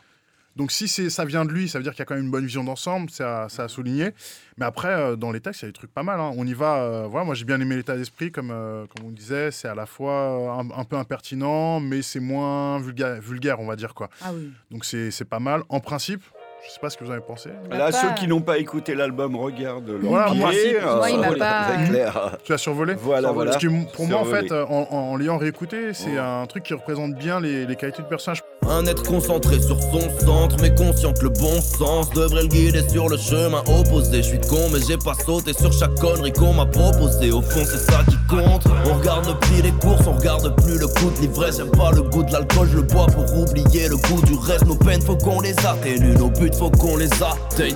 [0.60, 2.24] Donc si c'est, ça vient de lui, ça veut dire qu'il y a quand même
[2.24, 4.10] une bonne vision d'ensemble, ça, ça a souligné.
[4.58, 6.20] Mais après, euh, dans les textes, il y a des trucs pas mal.
[6.20, 6.32] hein.
[6.36, 6.82] On y va.
[6.82, 9.50] euh, voilà, moi j'ai bien aimé l'état d'esprit, comme, euh, comme on disait.
[9.52, 13.74] C'est à la fois un, un peu impertinent, mais c'est moins vulgaire, vulgaire, on va
[13.76, 14.10] dire quoi.
[14.22, 14.50] Ah oui.
[14.70, 15.62] Donc c'est c'est pas mal.
[15.70, 16.22] En principe,
[16.66, 17.48] je sais pas ce que vous en avez pensé.
[17.70, 21.32] M'a Là, pas- ceux qui n'ont pas écouté l'album regardent Voilà, moi, euh, il m'a
[21.32, 22.36] pas- clair.
[22.44, 23.52] Tu as survolé Voilà, voilà.
[23.52, 26.42] Parce que pour moi, en fait, en, en l'ayant réécouté, c'est Oh.
[26.42, 28.42] un truc qui représente bien les, les qualités du personnage.
[28.68, 32.88] Un être concentré sur son centre, mais conscient que le bon sens devrait le guider
[32.88, 34.22] sur le chemin opposé.
[34.22, 37.32] Je suis con, mais j'ai pas sauté sur chaque connerie qu'on m'a proposé.
[37.32, 38.64] Au fond, c'est ça qui compte.
[38.86, 41.56] On regarde le prix des courses, on regarde plus le goût de l'ivresse.
[41.56, 44.66] J'aime pas le goût de l'alcool, je le bois pour oublier le goût du reste.
[44.66, 47.74] Nos peines, faut qu'on les atténue, nos buts, faut qu'on les atteigne.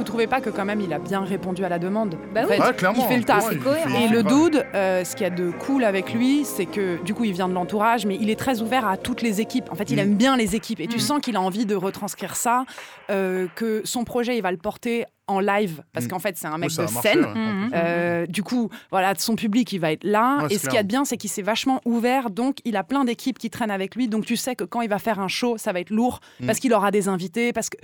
[0.00, 2.16] Vous trouvez pas que quand même il a bien répondu à la demande?
[2.34, 2.54] Bah En oui.
[2.56, 3.02] fait, Ouais, clairement.
[3.04, 3.52] Il fait le taf.
[3.52, 7.12] Et le dude, euh, ce qu'il y a de cool avec lui, c'est que du
[7.12, 9.70] coup, il vient de l'entourage, mais il est très ouvert à toutes les équipes.
[9.70, 9.98] En fait, il Mm.
[9.98, 10.80] aime bien les équipes.
[10.80, 11.00] Et tu Mm.
[11.00, 12.64] sens qu'il a envie de retranscrire ça,
[13.10, 16.08] euh, que son projet, il va le porter en live, parce Mm.
[16.08, 17.20] qu'en fait, c'est un mec de marché, scène.
[17.20, 17.68] ouais.
[17.74, 20.38] Euh, du coup, voilà, son public, il va être là.
[20.44, 22.30] Ouais, et ce qu'il y a de bien, c'est qu'il s'est vachement ouvert.
[22.30, 24.08] Donc, il a plein d'équipes qui traînent avec lui.
[24.08, 26.58] Donc, tu sais que quand il va faire un show, ça va être lourd parce
[26.58, 27.76] qu'il aura des invités, parce que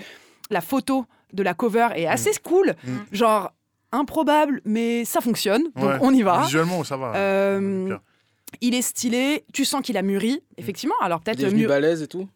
[0.48, 2.74] la photo de la cover est assez cool.
[2.84, 2.90] Mm.
[3.12, 3.52] Genre,
[3.92, 5.62] improbable, mais ça fonctionne.
[5.76, 5.98] Donc, Ouais.
[6.00, 6.42] on y va.
[6.42, 7.12] Visuellement, ça va.
[7.16, 7.96] Euh,
[8.60, 10.94] il est stylé, tu sens qu'il a mûri, effectivement.
[11.00, 11.68] Alors Il peut-être est devenu mieux.
[11.68, 12.28] balèze et tout.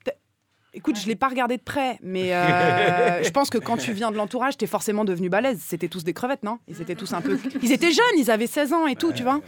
[0.72, 4.12] Écoute, je l'ai pas regardé de près, mais euh, je pense que quand tu viens
[4.12, 5.60] de l'entourage, t'es forcément devenu balèze.
[5.66, 6.58] C'était tous des crevettes, non?
[6.68, 7.38] Ils étaient tous un peu.
[7.62, 9.40] Ils étaient jeunes, ils avaient 16 ans et tout, tu vois.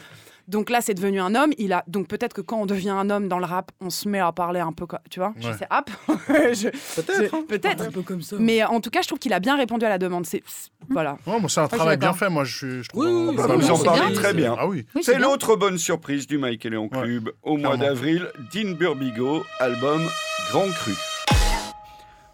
[0.48, 1.52] Donc là, c'est devenu un homme.
[1.58, 4.08] Il a donc peut-être que quand on devient un homme dans le rap, on se
[4.08, 5.32] met à parler un peu, tu vois.
[5.40, 5.54] Je Ouais.
[5.56, 5.90] sais, hop.
[6.52, 6.68] Je-
[7.00, 7.34] Peut-être.
[7.34, 7.38] hein.
[7.42, 7.82] je- Peut-être.
[7.84, 8.36] Un peu comme ça.
[8.38, 10.26] Mais en tout cas, je trouve qu'il a bien répondu à la demande.
[10.26, 10.42] C'est
[10.90, 11.16] voilà.
[11.26, 13.04] Ouais, bon, c'est un je travail bien fait, moi, je, je trouve.
[13.06, 14.12] Oui, oui, oui, bah, bah, Vous bien, en bien.
[14.12, 14.56] très bien.
[14.58, 14.84] Ah oui.
[14.94, 15.26] Oui, C'est bien.
[15.28, 17.84] l'autre bonne surprise du Mike et Léon Ouais, Club au mois clairement.
[17.94, 18.28] d'avril.
[18.52, 20.02] Dean Burbigo, album
[20.50, 20.92] Grand Cru.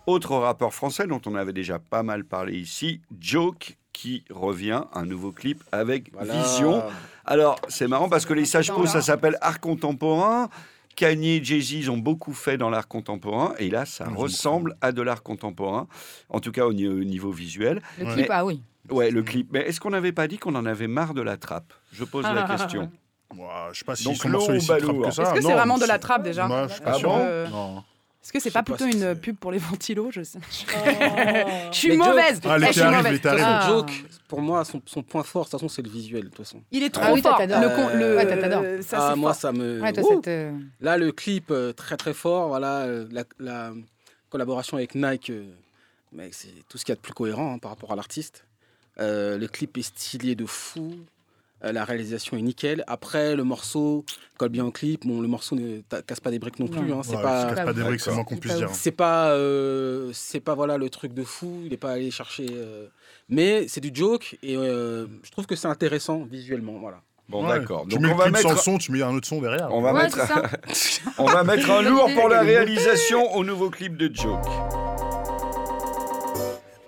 [0.06, 5.04] Autre rappeur français dont on avait déjà pas mal parlé ici, Joke, qui revient, un
[5.04, 6.34] nouveau clip avec Voilà.
[6.34, 6.84] Vision.
[7.24, 10.48] Alors, c'est marrant parce que les Sages Po, ça s'appelle art contemporain.
[10.94, 13.54] Kanye et Jay-Z, ils ont beaucoup fait dans l'art contemporain.
[13.58, 15.88] Et là, ça ressemble à de l'art contemporain,
[16.28, 17.82] en tout cas au ni- au niveau visuel.
[17.98, 18.12] Le Ouais.
[18.14, 18.62] clip, Mais- ah oui.
[18.88, 19.48] Ouais, le clip.
[19.52, 21.72] Mais est-ce qu'on n'avait pas dit qu'on en avait marre de la trappe?
[21.92, 22.90] Je pose la question.
[23.36, 24.38] Ouah, je sais pas si Donc, trappe hein.
[24.48, 24.76] que ça.
[24.78, 26.48] Est-ce que c'est vraiment de la trappe déjà?
[26.68, 27.08] Je suis pas Ah sûr.
[27.10, 27.18] bon?
[27.20, 27.84] Euh, Non.
[28.22, 30.38] Est-ce que c'est Je pas plutôt une pub pour les ventilos Je sais.
[30.50, 32.40] Je Mais suis Joke- mauvaise.
[32.44, 33.66] Ah, Eh, toute Ah.
[33.68, 33.90] Joke,
[34.26, 36.60] pour moi, son, son point fort, de toute façon, c'est le visuel, de toute façon.
[36.72, 37.38] Il est trop Ah oui, fort.
[37.40, 38.64] Le con- le- Ouais, toi, t'adores.
[38.82, 39.40] ça, ah, moi, fort.
[39.40, 39.80] ça me.
[39.80, 42.48] Ouais, toi, Ouh ça te- Là, le clip, euh, très très fort.
[42.48, 43.72] Voilà, euh, la, la
[44.30, 45.44] collaboration avec Nike, euh,
[46.32, 48.44] c'est tout ce qu'il y a de plus cohérent hein, par rapport à l'artiste.
[49.00, 50.92] Euh, le clip est stylé de fou.
[51.64, 52.84] Euh, la réalisation est nickel.
[52.86, 54.04] Après, le morceau
[54.36, 55.06] colle bien au clip.
[55.06, 56.92] Bon, le morceau ne casse pas des briques non plus.
[56.92, 57.00] Hein.
[57.02, 57.48] C'est Ouais, pas.
[57.50, 58.36] je casse pas des briques, c'est le moins D'accord.
[58.36, 58.68] qu'on puisse C'est dire.
[58.68, 61.60] pas C'est pas, euh, c'est pas voilà le truc de fou.
[61.64, 62.46] Il n'est pas allé chercher.
[62.52, 62.86] euh,
[63.28, 66.78] Mais c'est du joke et euh, je trouve que c'est intéressant visuellement.
[66.80, 67.00] Voilà.
[67.28, 67.58] Bon, Ouais.
[67.58, 67.82] d'accord.
[67.88, 69.68] Tu Donc, mets on va, sans mettre, son, tu mets un autre son derrière.
[69.74, 70.18] on, va Ouais, mettre,
[71.18, 74.46] on va mettre un lourd pour la réalisation au nouveau clip de Joke.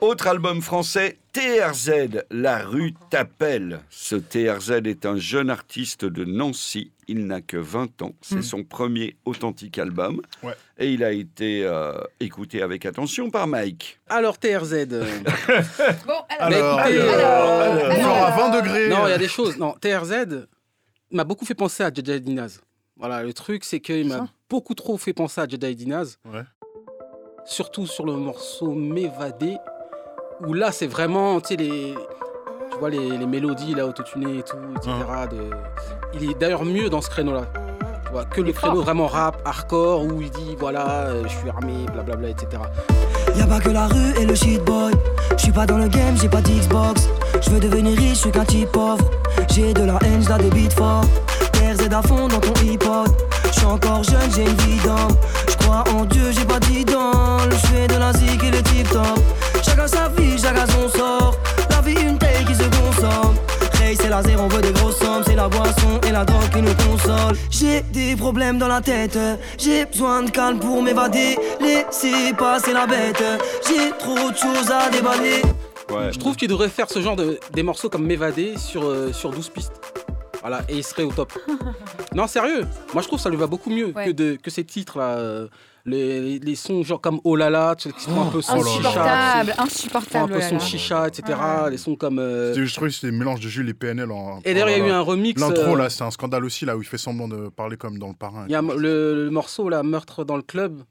[0.01, 3.81] Autre album français, TRZ, La rue t'appelle.
[3.91, 6.91] Ce TRZ est un jeune artiste de Nancy.
[7.07, 8.13] Il n'a que 20 ans.
[8.23, 8.43] C'est Mm.
[8.43, 10.23] son premier authentique album.
[10.43, 10.55] Ouais.
[10.79, 14.01] Et il a été euh, écouté avec attention par Mike.
[14.09, 14.73] Alors TRZ.
[14.93, 15.05] euh,
[16.07, 16.57] Bon, Alors, Mais
[16.93, 18.51] écoutez, alors, alors, encore à alors.
[18.53, 18.89] 20 degrés.
[18.89, 19.59] Non, il y a des choses.
[19.59, 20.47] Non, TRZ
[21.11, 22.61] m'a beaucoup fait penser à Jedi Dinaz.
[22.97, 26.19] Voilà, le truc, c'est qu'il m'a beaucoup trop fait penser à Jedi Dinaz.
[26.25, 26.43] Ouais.
[27.45, 29.57] Surtout sur le morceau M'évader,
[30.47, 31.95] où là, c'est vraiment, tu sais, les.
[32.73, 34.93] Tu vois, les, les mélodies, là, autotunées et tout, etc.
[35.31, 35.51] de-
[36.15, 37.43] Il est d'ailleurs mieux dans ce créneau-là.
[38.07, 41.49] Tu vois, que le créneau vraiment rap, hardcore, où il dit, voilà, euh, je suis
[41.49, 42.63] armé, blablabla, etc.
[43.37, 44.93] Y'a pas que la rue et le shit boy.
[45.37, 47.09] J'suis pas dans le game, j'ai pas d'Xbox.
[47.43, 49.05] J'veux devenir riche, j'suis qu'un type pauvre.
[49.53, 51.05] J'ai de la haine, j'la débite fort.
[51.55, 53.09] RZ à fond dans ton hip-hop.
[53.53, 55.17] J'suis encore jeune, j'ai une vie d'homme.
[55.49, 57.51] J'crois en Dieu, j'ai pas d'idole.
[57.65, 59.19] J'fais de la zik et le tip top.
[59.63, 61.37] Chacun sa vie, chacun son sort.
[61.71, 63.37] La vie, une taille qui se consomme.
[63.79, 65.23] Ray, c'est la zéro, on veut des grosses sommes.
[65.27, 67.37] C'est la boisson et la drogue qui nous console.
[67.51, 69.19] J'ai des problèmes dans la tête.
[69.59, 71.39] J'ai besoin de calme pour m'évader.
[71.61, 73.23] Laissez passer la bête.
[73.69, 75.43] J'ai trop de choses à déballer.
[75.91, 76.13] Ouais.
[76.13, 79.31] Je trouve qu'il devrait faire ce genre de des morceaux comme M'évader sur, euh, sur
[79.31, 79.73] 12 pistes.
[80.41, 81.33] Voilà, et il serait au top.
[82.15, 84.07] non, sérieux, moi je trouve que ça lui va beaucoup mieux Ouais.
[84.07, 85.17] que, de, que ces titres-là.
[85.87, 88.43] Euh, les, les sons genre comme Oh là là, tu sais, qui font un peu
[88.43, 88.71] son Oh là.
[88.71, 89.63] chicha.
[89.63, 91.39] Insupportable, un peu oh son chicha, etc.
[91.71, 92.19] Les sons comme.
[92.19, 94.41] euh, C'était- Je trouvais que c'était le mélange de Jules et PNL en.
[94.45, 95.41] Et d'ailleurs, il y a eu un remix.
[95.41, 97.99] L'intro, euh, là, c'est un scandale aussi, là, où il fait semblant de parler comme
[97.99, 98.45] dans le parrain.
[98.49, 100.83] Il y a le, le morceau, là, Meurtre dans le club.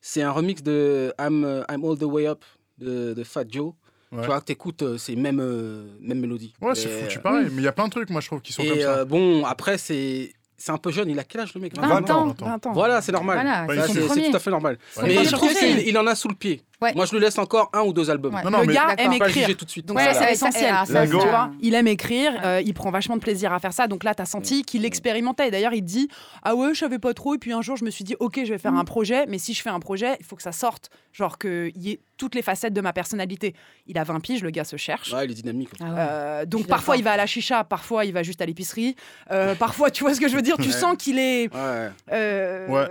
[0.00, 2.44] C'est un remix de I'm, euh, I'm All the Way Up
[2.78, 3.72] de, de Fat Joe.
[4.10, 4.20] Ouais.
[4.22, 6.54] Tu vois, que t'écoutes, euh, c'est même, euh, même mélodie.
[6.62, 7.48] Ouais, c'est foutu euh, pareil.
[7.52, 8.98] Mais il y a plein de trucs, moi, je trouve, qui sont Et comme ça.
[9.00, 11.08] euh, bon, après, c'est c'est un peu jeune.
[11.08, 11.74] Il a quel âge le mec?
[11.76, 12.18] 20 20 ans.
[12.20, 12.26] ans.
[12.26, 12.46] 20 ans.
[12.46, 12.72] 20 ans.
[12.72, 13.36] Voilà, c'est normal.
[13.36, 14.78] Voilà, Ouais, Ça, c'est tout à fait normal.
[14.92, 16.62] Son Mais je trouve qu'il il en a sous le pied.
[16.80, 16.94] Ouais.
[16.94, 18.32] Moi, je lui laisse encore un ou deux albums.
[18.34, 18.42] Ouais.
[18.44, 19.48] Non, non, le mais- gars aime écrire.
[19.56, 19.86] tout de suite.
[19.86, 20.74] Donc ça, c'est essentiel.
[20.86, 21.06] ça.
[21.06, 23.88] Tu vois, il aime écrire, euh, il prend vachement de plaisir à faire ça.
[23.88, 25.50] Donc là, tu as senti qu'il expérimentait.
[25.50, 26.08] D'ailleurs, il dit
[26.44, 27.34] Ah ouais, je savais pas trop.
[27.34, 29.26] Et puis un jour, je me suis dit Ok, je vais faire un projet.
[29.26, 30.90] Mais si je fais un projet, il faut que ça sorte.
[31.12, 33.54] Genre qu'il y ait toutes les facettes de ma personnalité.
[33.86, 35.12] Il a 20 piges, le gars se cherche.
[35.12, 35.70] Ouais, il est dynamique.
[35.80, 35.90] Ah ouais.
[35.98, 38.96] Euh, donc parfois il va à la chicha, parfois il va juste à l'épicerie,
[39.30, 41.90] euh, parfois tu vois ce que je veux dire, tu sens qu'il est Ouais.
[42.12, 42.86] euh,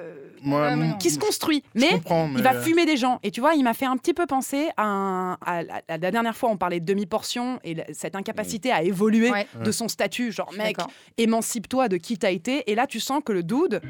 [1.00, 1.90] qui se construit, mais...
[2.36, 3.20] il va fumer des gens.
[3.24, 6.36] Et tu vois, il m'a fait un petit peu penser à, un- à la, dernière
[6.36, 9.48] fois, on parlait de demi-portion et la- cette incapacité à évoluer Ouais.
[9.64, 10.32] de son statut.
[10.32, 10.78] Genre, mec,
[11.18, 12.70] émancipe-toi de qui t'as été.
[12.70, 13.82] Et là, tu sens que le dude,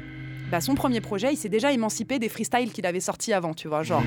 [0.50, 3.68] bah, son premier projet, il s'est déjà émancipé des freestyles qu'il avait sortis avant, tu
[3.68, 3.82] vois.
[3.82, 4.02] Genre,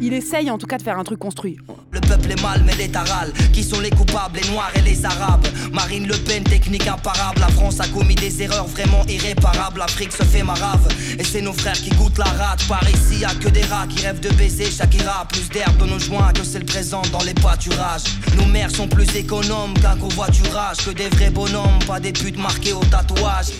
[0.00, 1.56] il essaye en tout cas de faire un truc construit.
[1.90, 5.04] Le peuple est mal, mais les tarales, qui sont les coupables, les noirs et les
[5.04, 5.46] arabes.
[5.72, 7.40] Marine Le Pen, technique imparable.
[7.40, 9.78] La France a commis des erreurs vraiment irréparables.
[9.78, 10.86] L'Afrique se fait marave,
[11.18, 12.66] et c'est nos frères qui goûtent la rate.
[12.68, 15.26] Par ici, y a que des rats qui rêvent de baiser Shakira.
[15.28, 18.04] Plus d'herbe dans nos joints que c'est le présent dans les pâturages.
[18.36, 20.78] Nos mères sont plus économes qu'un covoiturage.
[20.84, 23.52] Que des vrais bonhommes, pas des putes marquées au tatouage.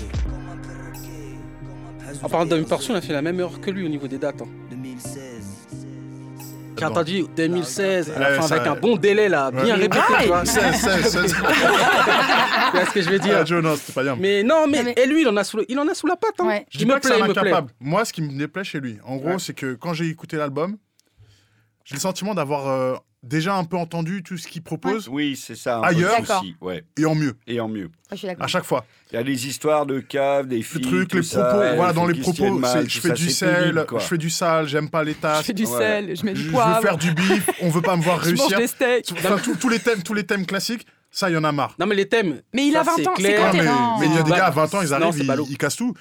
[2.22, 4.18] En parlant de portion, il a fait la même heure que lui au niveau des
[4.18, 4.42] dates.
[4.42, 4.65] hein.
[6.76, 6.78] 2016.
[6.78, 10.02] J'ai entendu 2016, à la Ouais, fin, ça- avec un bon délai là, bien répété,
[10.20, 10.44] tu vois.
[10.44, 11.34] 16, 16, 16.
[11.34, 11.40] Tu
[12.76, 13.38] vois ce que je veux dire?
[13.40, 14.16] Ah, Joe, non, c'était pas bien.
[14.18, 15.94] Mais non, mais, Non, mais- et lui, il en a sous, le- il en a
[15.94, 16.34] sous la patte.
[16.40, 16.46] Hein.
[16.46, 16.66] Ouais.
[16.70, 17.70] Je dis pas me que c'est incapable.
[17.80, 19.38] Moi, ce qui me déplaît chez lui, en gros, Ouais.
[19.38, 20.76] c'est que quand j'ai écouté l'album,
[21.84, 22.94] j'ai le sentiment d'avoir euh,
[23.26, 25.78] déjà un peu entendu tout ce qu'il propose Oui, c'est ça.
[25.78, 26.20] un Ailleurs.
[26.20, 26.84] le souci, ouais.
[26.96, 27.84] et en mieux, Et en mieux.
[27.86, 28.44] Ouais, je suis d'accord.
[28.44, 28.84] à chaque fois.
[29.10, 30.80] Il y a des histoires de caves, des Le filles.
[30.80, 33.30] truc, tout les ça, propos, voilà, dans les propos, mal, c'est je fais ça, du
[33.30, 35.78] c'est pénible, sel, je fais du sale, j'aime pas les Je fais du Ouais.
[35.78, 38.02] sel, je mets je, du je poivre, veux faire du bif, on veut pas me
[38.02, 38.58] voir je mange réussir.
[38.58, 39.12] des steaks.
[39.12, 41.74] Enfin, tous- tous les thèmes, tous les thèmes classiques, ça, il y en a marre.
[41.78, 42.42] Non, mais les thèmes.
[42.54, 43.40] Mais il ça, a 20 c'est ans, c'est clair.
[43.68, 45.76] Ah, mais il y a des Bah, gars à 20 ans, ils arrivent, ils cassent
[45.76, 45.94] tout.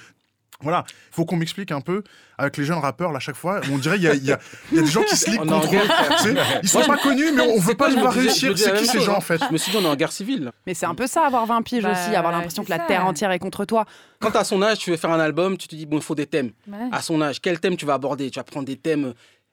[0.62, 2.02] Voilà, il faut qu'on m'explique un peu
[2.38, 3.60] avec les jeunes rappeurs là, à chaque fois.
[3.72, 4.38] On dirait il y a, il y a-
[4.72, 5.78] y a des gens qui se liguent contre eux.
[6.16, 6.34] tu sais.
[6.62, 8.56] Ils sont pas connus, mais on C'est veut pas les voir réussir.
[8.56, 9.16] C'est qui ces gens hein.
[9.16, 10.52] en fait Je me suis dit, on est en guerre civile.
[10.66, 12.84] Mais c'est un peu ça, avoir 20 piges Bah, aussi, avoir l'impression que la ça.
[12.84, 13.84] terre entière est contre toi.
[14.20, 16.14] Quand t'as son âge, tu veux faire un album, tu te dis, bon, il faut
[16.14, 16.52] des thèmes.
[16.68, 16.88] Ouais.
[16.90, 18.30] À son âge, quel thème tu vas aborder?
[18.30, 19.12] Tu vas prendre des thèmes,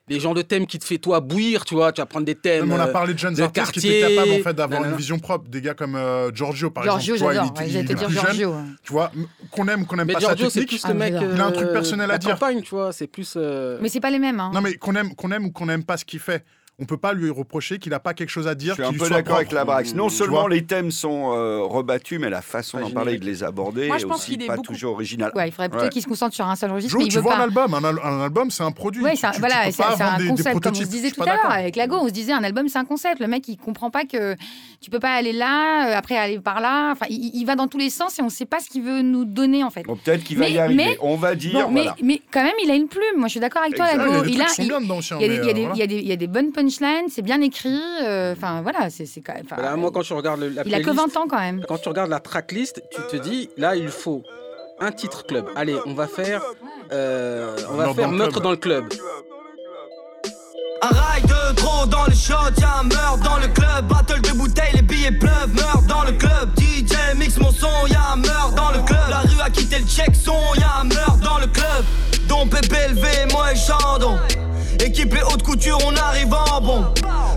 [0.10, 1.92] des genres de thèmes qui te fait toi bouillir, tu vois.
[1.94, 2.70] Tu vas prendre des thèmes.
[2.72, 4.96] On a euh, parlé de jeunes de artistes qui étaient capables en fait d'avoir une
[4.96, 5.48] vision propre.
[5.50, 7.32] Des gars comme euh, Giorgio par Giorgio, exemple.
[7.34, 7.68] Tu vois, j'adore.
[7.72, 8.56] J'allais te dire jeune, Giorgio.
[8.84, 9.12] Tu vois,
[9.52, 10.82] qu'on aime, qu'on n'aime Mais pas sa Giorgio, c'est technique.
[10.82, 11.14] plus le Ah, mec.
[11.14, 11.30] j'adore.
[11.36, 12.32] Il a un truc euh, personnel à la dire.
[12.32, 12.92] campagne, tu vois.
[12.92, 13.36] C'est plus.
[13.38, 14.40] euh, Mais c'est pas les mêmes.
[14.40, 14.52] Hein.
[14.54, 16.44] Non mais qu'on aime, qu'on aime ou qu'on n'aime pas ce qu'il fait.
[16.80, 18.74] On peut pas lui reprocher qu'il a pas quelque chose à Je dire.
[18.74, 19.94] suis qui un peu d'accord avec la Brax.
[19.94, 23.44] Non seulement les thèmes sont euh, rebattus, mais la façon d'en parler et de les
[23.44, 25.32] aborder Moi, je pense aussi qu'il est pas beaucoup- toujours original.
[25.36, 25.90] Ouais, il faudrait plutôt Ouais.
[25.90, 27.40] qu'il se concentre sur un seul registre, Jo, mais il tu veut vois pas.
[27.40, 29.04] un album, un, al- un album c'est un produit.
[29.04, 30.76] Oui, Tu- c'est un- tu- tu voilà, c'est un vendre des- des concept, comme on
[30.76, 31.52] se disait je suis tout à l'heure.
[31.52, 33.20] Avec Lago, on se disait un album, c'est un concept.
[33.22, 34.36] Le mec, il comprend pas que
[34.82, 36.92] tu peux pas aller là, euh, après aller par là.
[36.92, 39.04] Enfin, il, il va dans tous les sens et on sait pas ce qu'il veut
[39.04, 39.84] nous donner, en fait.
[39.84, 40.76] Bon, peut-être qu'il va Mais- y arriver.
[40.86, 41.96] mais- On va dire, mais, voilà.
[42.02, 43.04] mais quand même, il a une plume.
[43.18, 44.02] Moi, je suis d'accord avec toi, Exact.
[44.04, 44.24] Il y a Lago.
[44.26, 47.80] des Il a, il y a des bonnes punchlines, c'est bien écrit.
[48.04, 49.46] euh, Enfin, voilà, c'est quand même.
[49.50, 51.64] Voilà, moi, quand tu regardes le- la il a que playlist, 20 ans quand même.
[51.68, 54.24] Quand tu regardes la tracklist, tu te dis, là, il faut
[54.80, 55.46] un titre club.
[55.56, 56.42] Allez, on va faire,
[56.92, 58.44] euh, on va Meurtre faire dans le meurtre club.
[58.44, 58.86] dans le club.
[60.82, 63.88] Un rail de trop dans les shots, y'a un meurtre dans le club.
[63.88, 66.50] Battle de bouteilles, les billets pleuvent, meurtre dans le club.
[66.60, 69.00] DJ mix mon son, y'a un meurtre dans le club.
[69.10, 71.86] La rue a quitté le check son, y'a un meurtre dans le club.
[72.28, 74.18] Dom PPLV, moi et Chandon.
[74.80, 76.86] Équipé haute couture, on arrive en bon.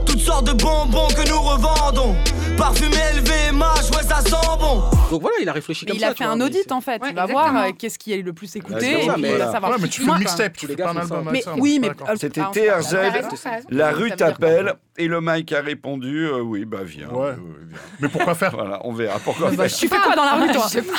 [0.04, 2.14] Toutes sortes de bonbons que nous revendons.
[2.56, 4.82] Parfumé élevé, mâche, ouais, ça sent bon.
[5.10, 6.08] Donc voilà, il a réfléchi Mais comme il ça.
[6.08, 7.02] a tu fait un audit en fait.
[7.02, 7.52] Ouais, il va exactement.
[7.52, 9.36] voir euh, qu'est-ce qui est le plus écouté c'est et ça, puis mais il va
[9.38, 9.52] voilà.
[9.52, 9.72] savoir.
[9.72, 10.18] Ouais, mais tu fais quoi.
[10.18, 11.54] mixtape, tu Tous les fais pas un album Mais ça.
[11.58, 13.36] oui, mais euh, C'était ah, t'as raison.
[13.70, 17.08] La rue t'appelle et le Mike a répondu euh, oui bah viens.
[17.10, 17.28] Ouais.
[17.28, 17.34] Euh,
[17.68, 17.78] viens.
[18.00, 18.52] Mais pourquoi faire?
[18.52, 19.50] Voilà, on verra pourquoi.
[19.50, 19.78] Bah, faire.
[19.78, 20.64] Tu fais quoi dans la rue, toi?
[20.68, 20.94] Je sais pas.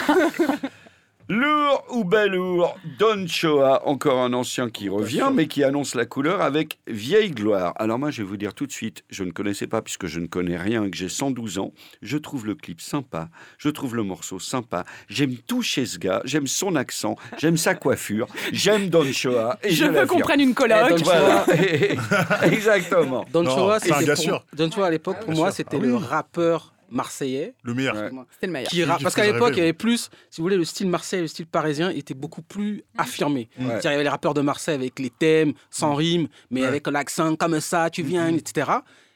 [1.29, 6.39] Lourd ou balourd, Don Choa, encore un ancien qui revient, mais qui annonce la couleur
[6.41, 7.73] avec vieille gloire.
[7.75, 10.21] Alors moi, je vais vous dire tout de suite, je ne connaissais pas puisque je
[10.21, 11.73] ne connais rien et que j'ai 112 ans.
[12.01, 14.85] Je trouve le clip sympa, je trouve le morceau sympa.
[15.09, 19.59] J'aime tout chez ce gars, j'aime son accent, j'aime sa coiffure, j'aime Don Choa.
[19.63, 20.89] Et Je veux qu'on prenne une colloque.
[20.97, 21.45] Don Voilà,
[22.43, 23.25] exactement.
[23.33, 24.45] Don Non, Choa, c'est un c'était gars pour- sûr.
[24.53, 25.57] Don Choa, à l'époque, pour Bien moi, sûr.
[25.57, 25.87] c'était Ah oui.
[25.87, 27.53] le rappeur marseillais.
[27.63, 27.95] Le meilleur.
[27.95, 28.09] Ouais.
[28.31, 28.69] C'était le meilleur.
[28.69, 30.87] Qui ra- qui Parce qu'à l'époque, il y avait plus, si vous voulez, le style
[30.87, 33.49] marseillais, le style parisien était beaucoup plus affirmé.
[33.59, 33.65] Ouais.
[33.67, 36.67] C'est-à-dire, il y avait les rappeurs de Marseille avec les thèmes, sans rime, mais Ouais.
[36.67, 38.71] avec l'accent comme ça, tu viens, etc.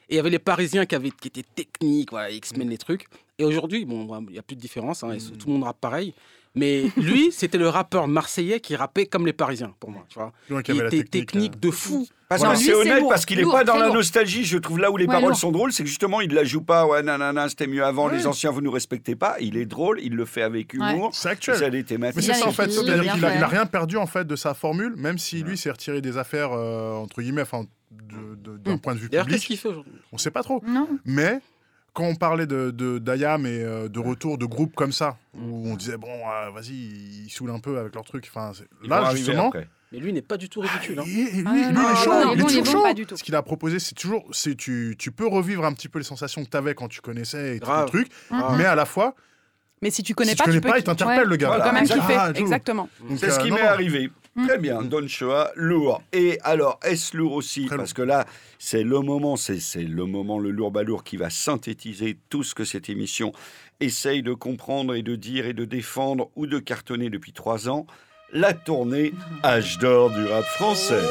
[0.08, 3.06] Et il y avait les Parisiens qui, avaient, qui étaient techniques, voilà, X-Men, les trucs.
[3.42, 5.80] Et aujourd'hui, bon, il n'y a plus de différence, hein, et tout le monde rappe
[5.80, 6.14] pareil.
[6.54, 10.04] Mais lui, c'était le rappeur marseillais qui rappait comme les Parisiens, pour moi.
[10.08, 10.32] Tu vois.
[10.50, 11.68] Donc, il Il avait la était technique, technique euh.
[11.68, 12.06] de fou.
[12.28, 12.56] Parce Voilà.
[12.58, 13.96] c'est honnête, lourd, parce qu'il n'est pas dans la lourd.
[13.96, 14.44] nostalgie.
[14.44, 15.38] Je trouve là où les Ouais, paroles lourd.
[15.38, 16.86] sont drôles, c'est que justement, il ne la joue pas.
[16.86, 18.08] Ouais, nanana, c'était mieux avant.
[18.08, 19.36] Les anciens, vous nous respectez pas.
[19.40, 21.10] Il est drôle, il le fait avec humour.
[21.14, 21.56] C'est actuel.
[21.98, 23.18] Mais c'est ça en fait, a, fait.
[23.18, 26.16] il a rien perdu en fait de sa formule, même si lui s'est retiré des
[26.18, 29.68] affaires euh, entre guillemets, enfin de- d'un point de vue D'ailleurs, qu'est-ce public, qu'il fait
[29.68, 29.92] aujourd'hui?
[30.12, 30.62] On sait pas trop.
[30.66, 30.88] Non.
[31.04, 31.40] Mais
[31.94, 35.68] quand on parlait de, de d'Ayam et euh, de retour de groupes comme ça, où
[35.68, 36.72] on disait bon, euh, vas-y,
[37.26, 38.26] ils saulent un peu avec leur truc.
[38.28, 39.68] Enfin, c'est- Ils vont là arriver justement, après.
[39.92, 40.98] Mais lui n'est pas du tout ridicule.
[41.00, 41.04] hein.
[41.06, 42.56] et- et lui, Ah, lui, non, il est chaud, non, il est est bon, il
[42.56, 42.82] est toujours bon, chaud.
[42.82, 43.16] pas du tout.
[43.18, 46.04] Ce qu'il a proposé, c'est toujours, c'est tu, tu peux revivre un petit peu les
[46.04, 47.88] sensations que tu avais quand tu connaissais et tout le Grave.
[47.88, 48.54] truc, Ah.
[48.56, 49.14] mais à la fois,
[49.82, 51.24] Mais si tu connais si pas, tu connais tu peux pas, il t'interpelle Ouais.
[51.26, 51.48] le gars.
[51.48, 51.64] Voilà.
[51.64, 52.16] quand même Ah, kiffer.
[52.16, 52.30] ah.
[52.34, 52.88] Exactement.
[53.06, 53.68] Donc, C'est ce euh, qui non, m'est non.
[53.68, 54.10] arrivé.
[54.36, 56.02] Très bien, Don Choa, lourd.
[56.12, 57.66] Et alors, est-ce lourd aussi?
[57.66, 58.24] Très Parce que là,
[58.58, 62.54] c'est le moment, c'est c'est le moment, le lourd balourd qui va synthétiser tout ce
[62.54, 63.32] que cette émission
[63.80, 67.86] essaye de comprendre et de dire et de défendre ou de cartonner depuis trois ans.
[68.32, 69.12] La tournée
[69.44, 71.02] Âge d'or du rap français.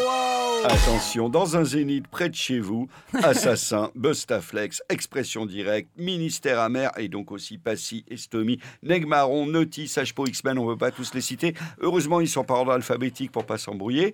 [0.63, 2.87] Attention, dans un zénith près de chez vous,
[3.23, 10.59] Assassin, Bustaflex, Expression Directe, Ministère Amer et donc aussi Passy, Estomy, Negmaron, Notis, Hpo, X-Men,
[10.59, 11.55] on ne veut pas tous les citer.
[11.79, 14.13] Heureusement, ils sont par ordre alphabétique pour pas s'embrouiller.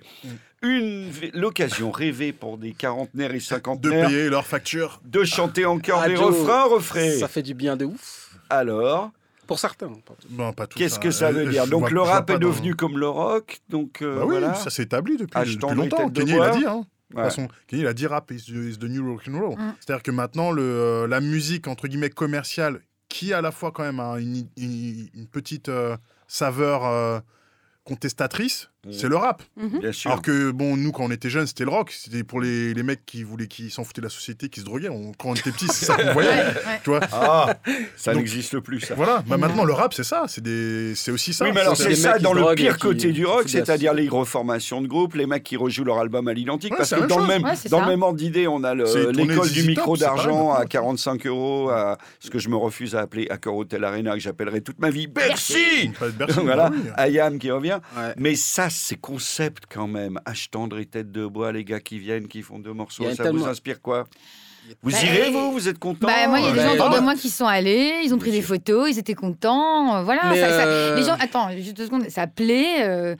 [0.64, 5.02] Une v- l'occasion rêvée pour des quarantenaires et de cinquantenaires payer leurs factures.
[5.06, 7.12] de chanter encore Ah, des refrains, refrains.
[7.20, 8.38] Ça fait du bien de ouf.
[8.50, 9.12] Alors,
[9.48, 9.88] Pour certains.
[9.88, 10.28] pas tous.
[10.30, 12.48] Non, pas tout qu'est-ce que ça Euh, veut je dire Donc le rap est dans-
[12.50, 14.54] devenu comme le rock, donc euh, Bah oui, voilà.
[14.56, 16.10] ça s'est établi depuis, depuis longtemps.
[16.10, 16.66] Kenny l'a dit.
[16.66, 16.86] Hein.
[17.10, 17.24] De Ouais.
[17.24, 19.58] toute façon, Kenny l'a dit rap is the, is the new rock and roll.
[19.58, 19.74] Mm.
[19.80, 23.84] C'est-à-dire que maintenant, le, euh, la musique, entre guillemets, commerciale, qui à la fois quand
[23.84, 25.96] même a une, une- une petite euh,
[26.28, 27.20] saveur euh,
[27.86, 28.70] contestatrice.
[28.92, 29.44] C'est le rap.
[29.58, 29.80] Mhm.
[29.80, 30.12] Bien sûr.
[30.12, 31.92] Alors que, bon, nous, quand on était jeunes, c'était le rock.
[31.92, 34.66] C'était pour les, les mecs qui voulaient, qui s'en foutaient de la société, qui se
[34.66, 34.88] droguaient.
[34.90, 36.30] On- quand on était petits, c'est ça qu'on voyait.
[36.30, 36.80] Ouais, ouais.
[36.84, 37.56] Tu vois Ah,
[37.98, 38.96] ça n'existe plus, ça.
[38.96, 39.24] Voilà.
[39.28, 40.24] Bah, maintenant, le rap, c'est ça.
[40.28, 40.94] C'est des...
[40.96, 41.44] c'est aussi ça.
[41.46, 44.82] oui, mais alors c'est ça dans le pire qui côté du rock, c'est-à-dire les reformations
[44.82, 47.42] de groupes, les mecs qui rejouent leur album à l'identique, Ouais, parce que dans, même
[47.44, 49.98] le même, dans le même ordre d'idée, on a le- C'est tourner l'école du micro
[49.98, 50.68] d'argent à maintenant.
[50.70, 54.62] 45 euros, à ce que je me refuse à appeler Accor Hotel Arena, que j'appellerai
[54.62, 55.92] toute ma vie Bercy
[56.42, 56.72] Voilà.
[56.96, 57.80] Ayam qui revient.
[58.18, 60.20] Mais ça, c'est concept quand même.
[60.26, 63.24] H tendre et tête de bois, les gars qui viennent, qui font deux morceaux, ça
[63.24, 64.06] tellement- vous inspire quoi
[64.84, 66.90] Vous Bah, irez, vous Vous êtes content Bah, moi, il y a des gens autour
[66.92, 66.98] Ah.
[66.98, 69.96] de moi qui sont allés, ils ont pris des photos, ils étaient contents.
[69.96, 70.24] euh, Voilà.
[70.24, 73.16] Ça- ça- euh, les gens, attends, juste deux secondes, ça plaît euh,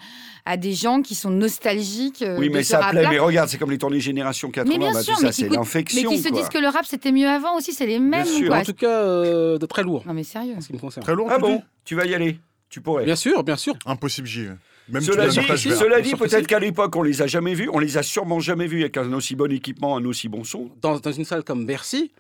[0.46, 2.22] à des gens qui sont nostalgiques.
[2.22, 3.08] euh, Oui, mais ça plaît.
[3.10, 4.74] Mais regarde, c'est comme les tournées Génération 80.
[4.74, 6.02] Mais bien bah, sûr, tout ça, mais c'est l'infection.
[6.12, 8.26] Mais qui se disent que le rap c'était mieux avant aussi, c'est les mêmes.
[8.26, 8.48] sûr.
[8.50, 8.58] quoi.
[8.58, 10.56] En tout cas, euh, de très lourd, Non mais sérieux.
[10.58, 11.06] en ce qui me concerne.
[11.06, 13.06] Très lourd, Ah bon Tu vas y aller Tu pourrais.
[13.06, 13.74] Bien sûr, bien sûr.
[13.86, 14.52] Impossible, j'y vais.
[14.90, 17.70] Même Cela dit, cela dit peut-être qu'à l'époque, on les a jamais vus.
[17.74, 20.70] On les a sûrement jamais vus avec un aussi bon équipement, un aussi bon son.
[20.82, 22.12] Dans, dans une salle comme Bercy,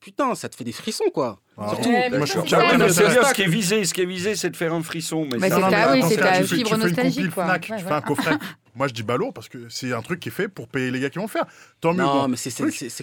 [0.00, 1.38] putain, ça te fait des frissons, quoi.
[1.56, 1.68] Ah.
[1.70, 2.88] Surtout, Ouais, mais je oui, ça, mais bien
[3.24, 3.84] ce qui est visé.
[3.84, 5.26] Ce qui est visé, c'est de faire un frisson.
[5.32, 7.58] Mais c'est ta- mais oui, c'est ta fais- fibre nostalgique, quoi.
[7.60, 8.36] Tu fais un coffret.
[8.76, 11.00] Moi, je dis ballot parce que c'est un truc qui est fait pour payer les
[11.00, 11.46] gars qui vont le faire.
[11.80, 12.02] Tant mieux.
[12.02, 12.28] non, bon.
[12.28, 12.50] mais c'est-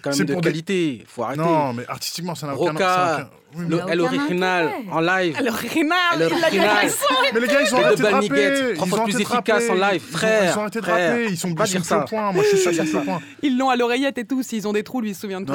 [0.01, 1.03] quand même de pour des- qualité.
[1.07, 1.41] Faut arrêter.
[1.41, 5.35] Non, mais artistiquement, ça n'a aucun aucun- oui, Le- Elle original en live.
[5.39, 5.85] Elle a gagné
[6.31, 6.91] originale.
[7.33, 8.73] Mais les gars, ils ont arrêté de rapper.
[8.75, 11.25] trois ils fois plus efficace en live, frère, Ils ont arrêté de rapper.
[11.29, 12.31] Ils sont Pas ils sont dire sur le point.
[12.31, 13.21] Moi, je suis sur le point.
[13.43, 14.41] Ils l'ont à l'oreillette et tout.
[14.43, 15.53] S'ils ont des trous, lui, il se souvient de tout.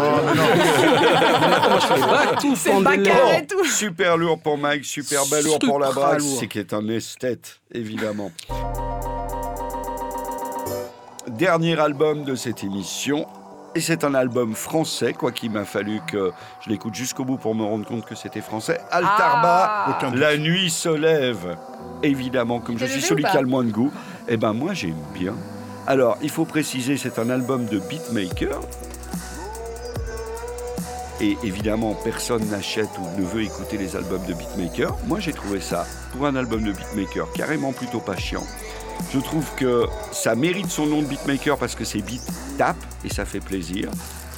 [2.56, 3.64] C'est le et tout.
[3.64, 6.36] Super lourd pour Mike, super balourd pour la lourd.
[6.40, 8.30] c'est qui est un esthète, évidemment.
[11.38, 13.24] Dernier album de cette émission,
[13.76, 16.32] et c'est un album français, quoi qu'il m'a fallu que
[16.64, 18.80] je l'écoute jusqu'au bout pour me rendre compte que c'était français.
[18.90, 20.10] Altarba, Ah.
[20.14, 21.56] La nuit se lève.
[22.02, 23.92] Évidemment, comme je suis celui qui a le moins de goût,
[24.26, 25.34] eh ben moi j'aime bien.
[25.86, 28.60] Alors, il faut préciser, c'est un album de beatmaker.
[31.20, 34.96] Et évidemment, personne n'achète ou ne veut écouter les albums de beatmaker.
[35.06, 38.44] Moi, j'ai trouvé ça, pour un album de beatmaker, carrément plutôt pas chiant.
[39.12, 43.08] Je trouve que ça mérite son nom de beatmaker parce que ses beats tapent et
[43.08, 43.90] ça fait plaisir.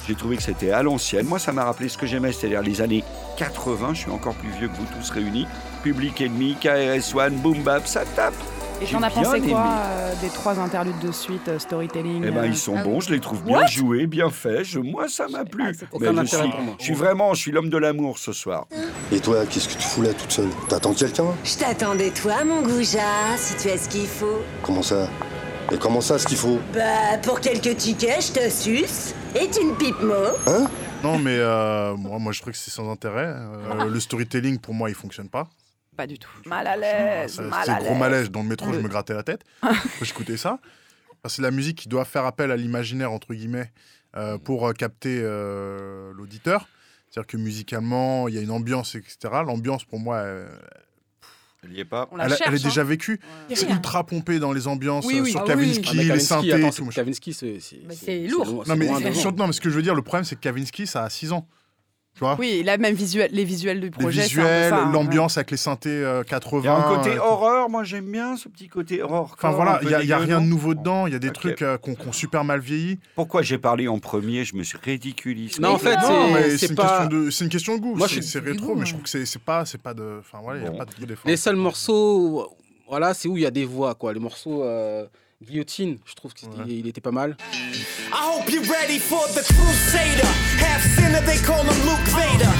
[0.07, 1.27] J'ai trouvé que c'était à l'ancienne.
[1.27, 3.03] Moi, ça m'a rappelé ce que j'aimais, c'est-à-dire les années
[3.37, 3.93] 80.
[3.93, 5.47] Je suis encore plus vieux que vous tous réunis.
[5.83, 8.33] Public Enemy, KRS-One, Boom Bap, ça tape.
[8.81, 9.51] Et J'ai t'en as bien pensé aimé.
[9.51, 12.83] quoi euh, des trois interludes de suite, euh, storytelling Eh ben, euh, ils sont Ah
[12.83, 13.67] bons, je les trouve bien What?
[13.67, 14.63] joués, bien faits.
[14.63, 15.63] Je- moi, ça m'a plu.
[15.63, 16.37] Ah, Mais je suis,
[16.79, 18.65] je suis vraiment, je suis l'homme de l'amour ce soir.
[19.11, 20.49] Et toi, qu'est-ce que tu fous là toute seule?
[20.67, 21.25] T'attends quelqu'un?
[21.43, 24.41] Je t'attendais toi, mon goujat, si tu as ce qu'il faut.
[24.63, 25.07] Comment ça?
[25.71, 26.57] Et comment ça, ce qu'il faut?
[26.73, 29.13] Bah, pour quelques tickets, je te suce.
[29.35, 30.13] Et tu me pipes mot.
[30.47, 30.65] Hein?
[31.03, 33.27] Non, mais euh, moi, moi, je trouve que c'est sans intérêt.
[33.35, 35.47] Euh, le storytelling, pour moi, il fonctionne pas.
[36.01, 36.31] Pas du tout.
[36.47, 37.99] Mal à l'aise, mal C'est à gros l'aise.
[37.99, 38.31] malaise.
[38.31, 39.43] Dans le métro, je me grattais la tête.
[40.01, 40.57] J'écoutais ça.
[41.27, 43.71] C'est la musique qui doit faire appel à l'imaginaire, entre guillemets,
[44.17, 46.67] euh, pour euh, capter euh, l'auditeur.
[47.07, 49.15] C'est-à-dire que musicalement, il y a une ambiance, etc.
[49.45, 50.23] L'ambiance, pour moi,
[51.61, 52.09] elle, est pas.
[52.19, 52.41] Elle, cherche.
[52.47, 52.85] elle est déjà hein.
[52.85, 53.19] vécue.
[53.47, 53.55] Ouais.
[53.55, 55.29] C'est ultra pompé dans les ambiances, Oui, oui.
[55.29, 58.63] sur Ah Kavinsky, Ah, les synthés Kavinsky, c'est lourd.
[58.67, 60.87] Non, mais, sur- non, mais ce que je veux dire, le problème, c'est que Kavinsky,
[60.87, 61.47] ça a 6 ans.
[62.13, 64.21] Tu vois Oui, là, même visuel, les visuels du Les projet.
[64.21, 64.91] peu visuels, ça, hein.
[64.91, 66.61] l'ambiance avec les synthés euh, 80.
[66.61, 69.29] Il y a un côté euh, horreur, moi j'aime bien ce petit côté horreur.
[69.33, 71.77] Enfin voilà, il n'y a, rien de nouveau dedans, il y a des trucs euh,
[71.77, 72.99] qu'on qu'on super mal vieilli.
[73.15, 75.61] Pourquoi j'ai parlé en premier Je me suis ridiculisé.
[75.61, 77.75] Non, en fait, Non, c'est- mais c'est c'est une, pas- question de- c'est une question
[77.77, 77.95] de goût.
[77.95, 80.17] Moi, c'est rétro, goût, mais je trouve que c'est c'est pas, c'est pas de.
[80.19, 80.75] Enfin voilà, il n'y Bon.
[80.81, 81.15] a pas de.
[81.25, 82.53] Les seuls morceaux,
[82.89, 84.11] voilà, c'est où il y a des voix, quoi.
[84.13, 85.05] Les morceaux euh,
[85.41, 86.55] guillotine, je trouve qu'il Ouais.
[86.67, 87.37] il était pas mal.
[88.13, 90.27] I hope you're ready for the Crusader.
[90.59, 92.51] Half sinner, they call him Luke Vader.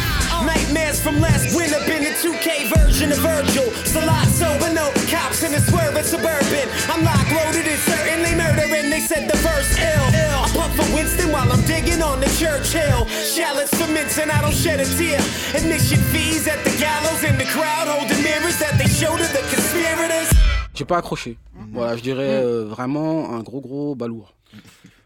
[0.47, 3.67] Nightmares from last winter, been a 2K version of Virgil.
[3.85, 6.65] Salazzo, but no cops in the swerve at suburban.
[6.89, 8.89] I'm lock loaded and certain they murdering.
[8.89, 10.07] They said the verse ill.
[10.41, 13.05] I puff for Winston while I'm digging on the church hill.
[13.07, 15.19] Shallots for mints and I don't shed a tear.
[15.53, 19.43] Admission fees at the gallows in the crowd holding mirrors that they show to the
[19.51, 20.31] conspirators.
[20.73, 21.37] J'ai pas accroché.
[21.73, 24.33] Voilà, je dirais euh, vraiment un gros gros balourd.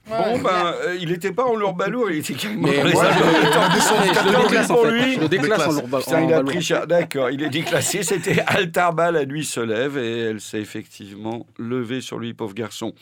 [0.08, 0.50] Bon, ben,
[0.86, 1.76] euh, il était pas en lourd
[2.12, 5.14] il était carrément Mais dans les je- pour lui.
[5.16, 5.88] Je le déclasse en lourd
[6.28, 6.86] il a pris cher.
[6.88, 8.04] D'accord, il est déclassé.
[8.04, 12.94] C'était Altarba, la nuit se lève, et elle s'est effectivement levée sur lui, pauvre garçon.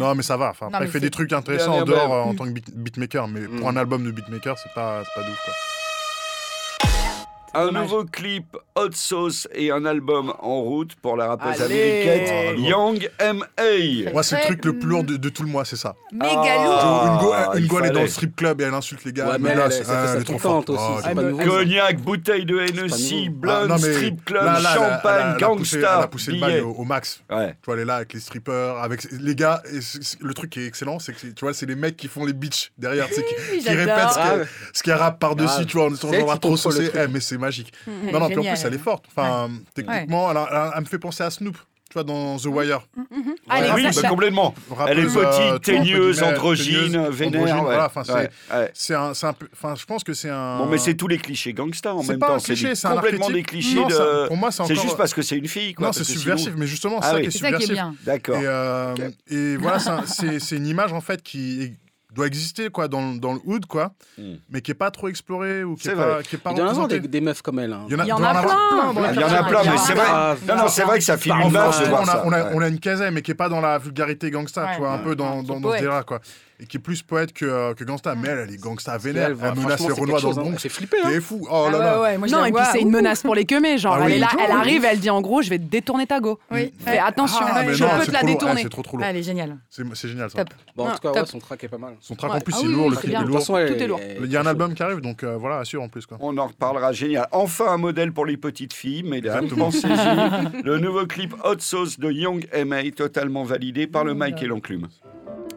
[0.00, 0.50] Non, mais ça va.
[0.50, 3.28] Enfin, après, il fait des trucs intéressants en dehors euh, en tant que beat- beatmaker,
[3.28, 3.76] mais pour Mm.
[3.76, 5.40] un album de beatmaker, c'est pas, c'est pas ouf.
[5.44, 5.54] Quoi.
[7.54, 7.82] Un dommage.
[7.82, 14.10] nouveau clip Hot Sauce et un album en route pour la rappeuse américaine Young M.A.
[14.12, 15.94] Moi, c'est le truc le plus lourd de, de tout le mois, c'est ça.
[16.12, 17.12] Méga Ah.
[17.14, 19.28] une go, Ah, elle est dans le strip club et elle insulte les gars.
[19.30, 21.44] Ouais, mais là, elle, c'est- ah, trop toi aussi, Oh, pas pas-.
[21.44, 23.26] Cognac, bouteille de Hennessy.
[23.28, 26.70] Ah, blonde, non, strip club, là, là, champagne, gangsta, Elle a poussé le bail au,
[26.70, 27.20] au max.
[27.30, 27.50] Ouais.
[27.50, 29.62] Tu vois, elle est là avec les strippers, avec les gars.
[29.72, 29.78] Et
[30.20, 32.24] le truc qui est excellent, c'est que c'est- tu vois, c'est les mecs qui font
[32.24, 33.20] les bitches derrière, qui,
[33.68, 33.98] répètent
[34.72, 36.90] ce qu'il y a rap par-dessus, tu vois, en étant genre trop saucé.
[36.94, 37.72] Eh, mais c'est magique.
[37.86, 39.04] Elle Non, non, puis en plus, elle est forte.
[39.08, 41.56] Enfin, techniquement, elle, a- elle a- elle me fait penser à Snoop,
[41.90, 42.80] tu vois, dans The Wire.
[43.48, 44.54] Allez, oui, ça- bah, complètement.
[44.88, 47.40] Elle est euh, petite, entre teigneuse, androgyne, vénère.
[47.42, 47.62] androgyne, ouais.
[47.62, 48.70] Voilà, enfin, c'est Ouais, ouais.
[48.72, 49.48] c'est un, c'est un peu.
[49.52, 50.58] Enfin, je pense que c'est un.
[50.58, 52.34] Bon, mais c'est tous les clichés gangsta en C'est même pas temps.
[52.34, 53.44] un C'est cliché, des- c'est un complètement archétype.
[53.44, 53.92] des clichés Non, de.
[53.92, 55.86] ça- pour moi, c'est encore- juste parce que c'est une fille, quoi.
[55.88, 57.22] Non, c'est subversif, mais justement, Ah c'est ça oui.
[57.22, 57.74] qui est C'est ça qui est subversif.
[57.74, 57.94] bien.
[58.14, 58.36] D'accord.
[58.36, 61.72] Et, euh, voilà, c'est un- c'est c'est une image en fait qui est-
[62.14, 64.34] doit exister quoi dans, dans le hood quoi, Hmm.
[64.50, 66.60] mais qui est pas trop explorée ou qui est pas qui est pas Il y
[66.62, 67.72] en avoir des, des meufs comme elle.
[67.72, 67.86] hein.
[67.88, 69.12] Il y en a, y en a plein.
[69.14, 70.36] Il y en a plein, mais a c'est vrai.
[70.48, 71.70] Non, non, c'est vrai que ça filme on, a,
[72.24, 74.92] on, a, a une Kaza, mais qui est pas dans la vulgarité gangsta, tu vois,
[74.92, 76.20] un peu dans, dans, dans ce délire quoi.
[76.62, 78.14] Et qui est plus poète que, euh, que gangsta.
[78.14, 79.30] Mais elle, elle est gangsta vénère.
[79.30, 80.42] Elle, Elle, menace les c'est Renois dans le chose, hein.
[80.42, 80.52] Bronx.
[80.54, 81.08] Elle fait flipper, hein.
[81.10, 81.46] T'es fou.
[81.50, 81.96] Oh là Ah là.
[81.96, 83.78] ouais, ouais, moi, je Non, et puis c'est une menace pour les queumés.
[83.78, 84.12] Genre, Ah elle, oui.
[84.14, 86.38] est là, elle arrive, elle dit en gros, je vais te détourner ta go.
[86.50, 86.72] Oui.
[86.78, 88.18] Fais attention, Ah, mais je non, peux c'est te la.
[88.22, 88.62] Ah, détourner.
[88.62, 89.04] c'est trop trop lourd.
[89.06, 89.58] Ah, elle est géniale.
[89.68, 90.44] C'est c'est génial ça.
[90.76, 91.94] Bon, en Ah, tout cas, son track est pas mal.
[92.00, 93.44] Son track en plus, Ah c'est oui, lourd, le c'est clip est lourd.
[93.46, 94.00] Tout est lourd.
[94.22, 96.06] Il y a un album qui arrive, donc euh, voilà, assure en plus.
[96.06, 96.18] Quoi.
[96.20, 97.26] On en reparlera, génial.
[97.32, 99.88] Enfin un modèle pour les petites filles, mesdames, pensez-y.
[100.64, 102.82] Le nouveau clip Hot Sauce de Young M.A.
[102.92, 104.88] totalement validé par le Mike et l'Enclume.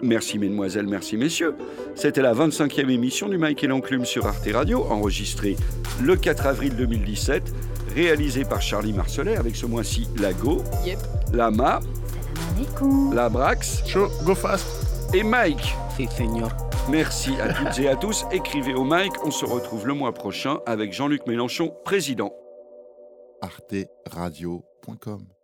[0.02, 1.56] Merci mesdemoiselles, merci messieurs.
[1.96, 5.56] C'était la 25e émission du Mike et l'Enclume sur Arte Radio, enregistrée
[6.04, 7.54] le 4 avril 2017,
[7.96, 11.00] réalisée par Charlie Marcelet avec ce mois-ci la Go, Yep.
[11.34, 11.80] Lama,
[13.14, 13.84] la Brax
[14.26, 14.68] go fast.
[15.14, 15.74] et Mike.
[15.96, 16.50] Si, señor.
[16.90, 18.26] Merci à toutes et à tous.
[18.32, 19.14] Écrivez au Mike.
[19.26, 22.32] On se retrouve le mois prochain avec Jean-Luc Mélenchon, président.
[23.42, 25.35] arteradio.com